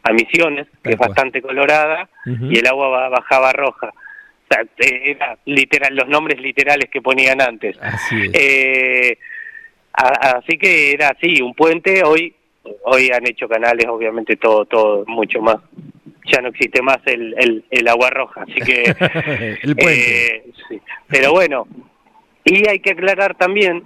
[0.02, 3.88] a Misiones, que es bastante colorada, y el agua bajaba roja.
[3.88, 7.76] O sea, eh, era literal, los nombres literales que ponían antes.
[7.80, 8.32] Así,
[9.92, 12.34] así que era así, un puente, hoy
[12.84, 15.58] hoy han hecho canales, obviamente todo, todo mucho más
[16.24, 18.82] ya no existe más el, el, el agua roja, así que...
[19.62, 20.36] el puente.
[20.36, 20.80] Eh, sí.
[21.08, 21.66] Pero bueno,
[22.44, 23.82] y hay que aclarar también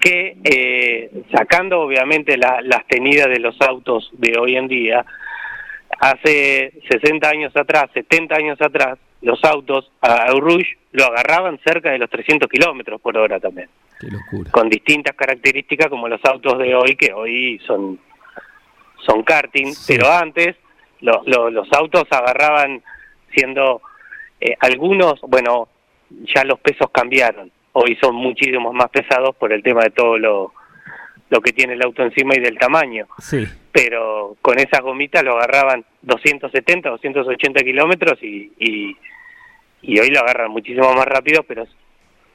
[0.00, 5.04] que eh, sacando obviamente las tenidas de los autos de hoy en día,
[5.98, 11.98] hace 60 años atrás, 70 años atrás, los autos a Rouge lo agarraban cerca de
[11.98, 13.68] los 300 kilómetros por hora también.
[13.98, 14.50] Qué locura.
[14.52, 17.98] Con distintas características como los autos de hoy, que hoy son,
[19.04, 20.56] son karting, pero antes
[21.00, 22.82] los autos agarraban
[23.34, 23.82] siendo
[24.40, 25.68] eh, algunos, bueno,
[26.34, 30.52] ya los pesos cambiaron, hoy son muchísimos más pesados por el tema de todo lo,
[31.30, 33.06] lo que tiene el auto encima y del tamaño.
[33.18, 33.46] Sí.
[33.72, 38.96] Pero con esas gomitas lo agarraban 270, 280 kilómetros y, y,
[39.82, 41.66] y hoy lo agarran muchísimo más rápido, pero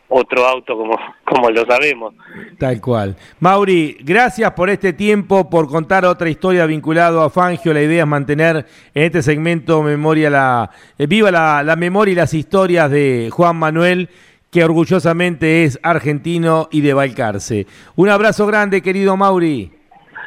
[0.10, 2.14] otro auto como, como lo sabemos.
[2.58, 3.16] Tal cual.
[3.40, 7.74] Mauri, gracias por este tiempo, por contar otra historia vinculado a Fangio.
[7.74, 12.16] La idea es mantener en este segmento memoria la, eh, viva la, la memoria y
[12.16, 14.10] las historias de Juan Manuel
[14.52, 17.66] que orgullosamente es argentino y de Balcarce.
[17.96, 19.72] Un abrazo grande, querido Mauri.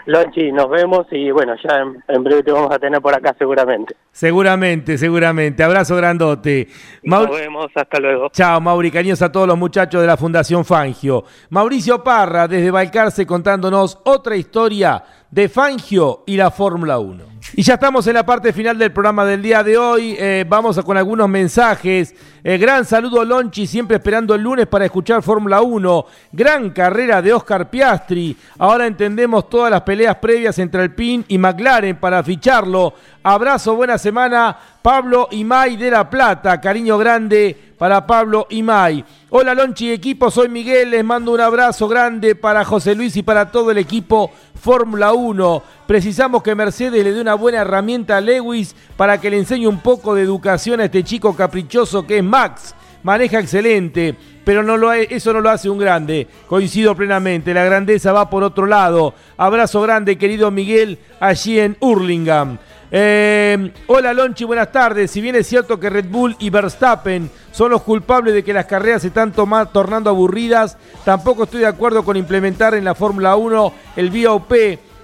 [0.06, 3.96] Lonchi, nos vemos y bueno, ya en, breve te vamos a tener por acá seguramente.
[4.12, 5.64] Seguramente, seguramente.
[5.64, 6.68] Abrazo grandote.
[7.02, 8.28] nos vemos, hasta luego.
[8.30, 11.24] Chao, Mauri, cariños a todos los muchachos de la Fundación Fangio.
[11.50, 17.36] Mauricio Parra, desde Balcarce, contándonos otra historia de Fangio y la Fórmula 1.
[17.54, 20.16] Y ya estamos en la parte final del programa del día de hoy.
[20.18, 22.14] Eh, vamos con algunos mensajes.
[22.42, 26.06] Eh, gran saludo Lonchi, siempre esperando el lunes para escuchar Fórmula 1.
[26.32, 28.36] Gran carrera de Oscar Piastri.
[28.58, 32.94] Ahora entendemos todas las peleas previas entre Alpine y McLaren para ficharlo.
[33.22, 34.56] Abrazo, buena semana.
[34.82, 36.60] Pablo y May de La Plata.
[36.60, 39.04] Cariño grande para Pablo y May.
[39.30, 43.50] Hola Lonchi equipo, soy Miguel, les mando un abrazo grande para José Luis y para
[43.50, 45.62] todo el equipo Fórmula 1.
[45.86, 49.80] Precisamos que Mercedes le dé una buena herramienta a Lewis para que le enseñe un
[49.80, 52.74] poco de educación a este chico caprichoso que es Max.
[53.06, 54.62] Maneja excelente, pero
[55.00, 56.26] eso no lo hace un grande.
[56.48, 59.14] Coincido plenamente, la grandeza va por otro lado.
[59.36, 62.58] Abrazo grande, querido Miguel, allí en Hurlingham.
[62.90, 65.12] Eh, hola Lonchi, buenas tardes.
[65.12, 68.66] Si bien es cierto que Red Bull y Verstappen son los culpables de que las
[68.66, 73.72] carreras se están tornando aburridas, tampoco estoy de acuerdo con implementar en la Fórmula 1
[73.94, 74.52] el VOP,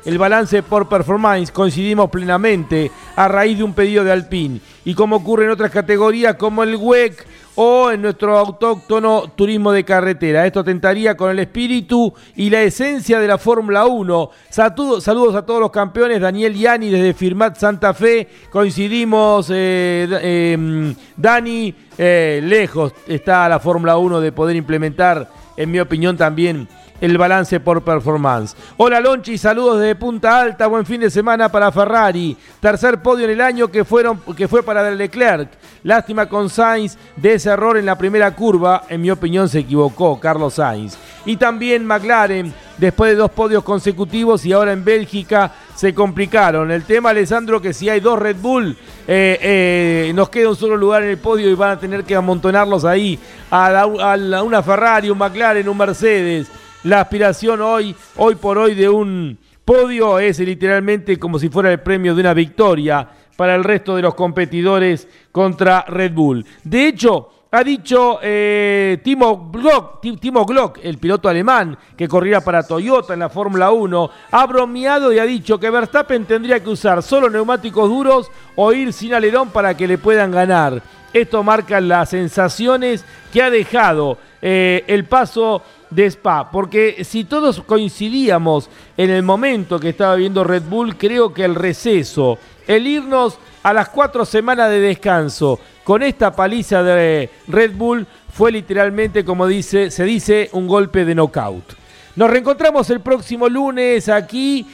[0.04, 1.52] el balance por performance.
[1.52, 4.60] Coincidimos plenamente a raíz de un pedido de Alpine.
[4.84, 7.26] Y como ocurre en otras categorías como el WEC
[7.56, 10.46] o en nuestro autóctono turismo de carretera.
[10.46, 14.30] Esto tentaría con el espíritu y la esencia de la Fórmula 1.
[14.48, 16.20] Saludos, a todos los campeones.
[16.20, 18.28] Daniel Yani desde Firmat Santa Fe.
[18.50, 25.80] Coincidimos, eh, em, Dani, eh, lejos está la Fórmula 1 de poder implementar, en mi
[25.80, 26.68] opinión también,
[27.02, 28.54] el balance por performance.
[28.76, 32.36] Hola Lonchi, saludos desde Punta Alta, buen fin de semana para Ferrari.
[32.60, 35.48] Tercer podio en el año que, fueron, que fue para Leclerc.
[35.82, 40.20] Lástima con Sainz de ese error en la primera curva, en mi opinión se equivocó
[40.20, 40.96] Carlos Sainz.
[41.26, 46.70] Y también McLaren, después de dos podios consecutivos y ahora en Bélgica se complicaron.
[46.70, 48.76] El tema, Alessandro, que si hay dos Red Bull,
[49.08, 52.14] eh, eh, nos queda un solo lugar en el podio y van a tener que
[52.14, 53.18] amontonarlos ahí
[53.50, 56.61] a, a una Ferrari, un McLaren, un Mercedes.
[56.84, 61.78] La aspiración hoy, hoy por hoy de un podio es literalmente como si fuera el
[61.78, 66.44] premio de una victoria para el resto de los competidores contra Red Bull.
[66.64, 72.66] De hecho, ha dicho eh, Timo, Glock, Timo Glock, el piloto alemán que corría para
[72.66, 77.00] Toyota en la Fórmula 1, ha bromeado y ha dicho que Verstappen tendría que usar
[77.00, 80.82] solo neumáticos duros o ir sin alerón para que le puedan ganar.
[81.12, 85.62] Esto marca las sensaciones que ha dejado eh, el paso
[85.94, 91.32] de Spa, porque si todos coincidíamos en el momento que estaba viendo Red Bull, creo
[91.32, 97.30] que el receso, el irnos a las cuatro semanas de descanso con esta paliza de
[97.48, 101.74] Red Bull fue literalmente, como dice, se dice, un golpe de knockout.
[102.16, 104.66] Nos reencontramos el próximo lunes aquí.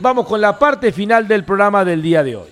[0.00, 2.48] Vamos con la parte final del programa del día de hoy.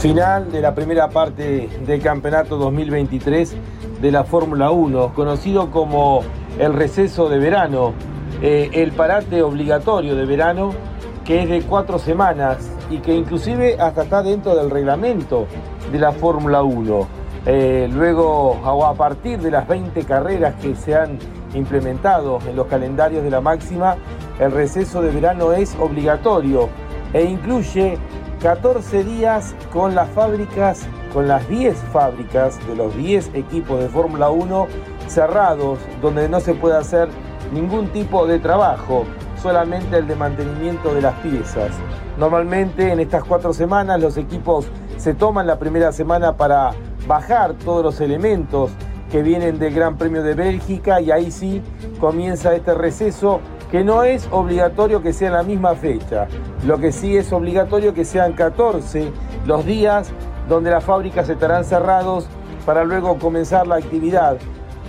[0.00, 3.54] Final de la primera parte del campeonato 2023
[4.00, 6.22] de la Fórmula 1, conocido como
[6.58, 7.92] el receso de verano,
[8.40, 10.72] eh, el parate obligatorio de verano,
[11.22, 15.46] que es de cuatro semanas y que inclusive hasta está dentro del reglamento
[15.92, 17.06] de la Fórmula 1.
[17.44, 21.18] Eh, luego, a partir de las 20 carreras que se han
[21.52, 23.96] implementado en los calendarios de la máxima,
[24.38, 26.70] el receso de verano es obligatorio
[27.12, 27.98] e incluye
[28.40, 34.30] 14 días con las fábricas, con las 10 fábricas de los 10 equipos de Fórmula
[34.30, 34.66] 1
[35.08, 37.08] cerrados, donde no se puede hacer
[37.52, 39.04] ningún tipo de trabajo,
[39.42, 41.72] solamente el de mantenimiento de las piezas.
[42.18, 44.66] Normalmente en estas cuatro semanas los equipos
[44.96, 46.70] se toman la primera semana para
[47.06, 48.70] bajar todos los elementos
[49.12, 51.60] que vienen del Gran Premio de Bélgica y ahí sí
[52.00, 53.40] comienza este receso
[53.70, 56.26] que no es obligatorio que sea en la misma fecha.
[56.66, 59.12] Lo que sí es obligatorio que sean 14
[59.46, 60.10] los días
[60.48, 62.26] donde las fábricas estarán cerrados
[62.66, 64.36] para luego comenzar la actividad.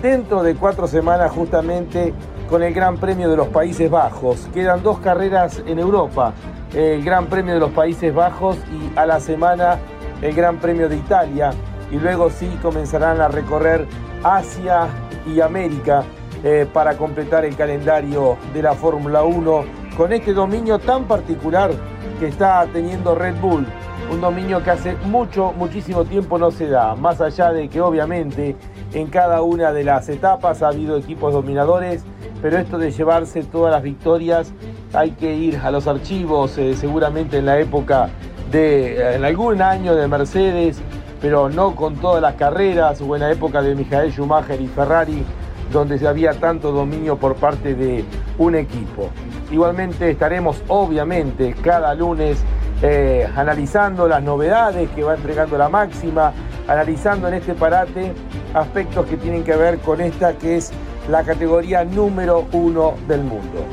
[0.02, 2.14] Dentro de cuatro semanas justamente
[2.50, 4.50] con el Gran Premio de los Países Bajos.
[4.54, 6.34] Quedan dos carreras en Europa,
[6.74, 9.78] el Gran Premio de los Países Bajos y a la semana
[10.22, 11.52] el Gran Premio de Italia.
[11.92, 13.86] Y luego sí comenzarán a recorrer
[14.24, 14.88] Asia
[15.28, 16.04] y América
[16.44, 19.64] eh, para completar el calendario de la Fórmula 1
[19.96, 21.72] con este dominio tan particular
[22.20, 23.66] que está teniendo Red Bull.
[24.12, 26.96] Un dominio que hace mucho, muchísimo tiempo no se da.
[26.96, 28.56] Más allá de que obviamente
[28.94, 32.04] en cada una de las etapas ha habido equipos dominadores,
[32.42, 34.52] pero esto de llevarse todas las victorias
[34.94, 38.10] hay que ir a los archivos, eh, seguramente en la época
[38.52, 40.82] de, en algún año de Mercedes,
[41.22, 45.24] pero no con todas las carreras, o en la época de Michael Schumacher y Ferrari,
[45.72, 48.04] donde había tanto dominio por parte de
[48.38, 49.10] un equipo.
[49.52, 52.44] Igualmente estaremos obviamente cada lunes
[52.82, 56.34] eh, analizando las novedades que va entregando la máxima,
[56.68, 58.14] analizando en este parate
[58.54, 60.72] aspectos que tienen que ver con esta que es
[61.10, 63.66] la categoría número uno del mundo.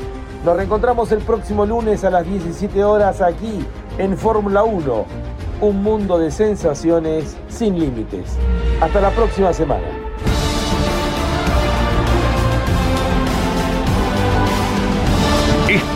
[0.45, 3.65] Nos reencontramos el próximo lunes a las 17 horas aquí
[3.97, 5.05] en Fórmula 1,
[5.61, 8.37] un mundo de sensaciones sin límites.
[8.81, 10.08] Hasta la próxima semana.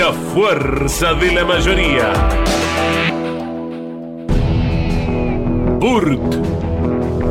[0.00, 2.10] La fuerza de la mayoría.
[5.78, 6.36] Burt.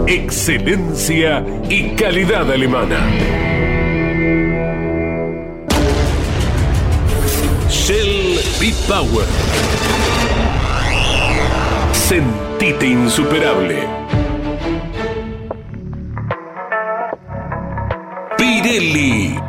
[0.05, 2.99] Excelencia y calidad alemana.
[7.71, 9.25] Shell B-Power.
[11.91, 13.79] Sentite insuperable.
[18.37, 19.48] Pirelli.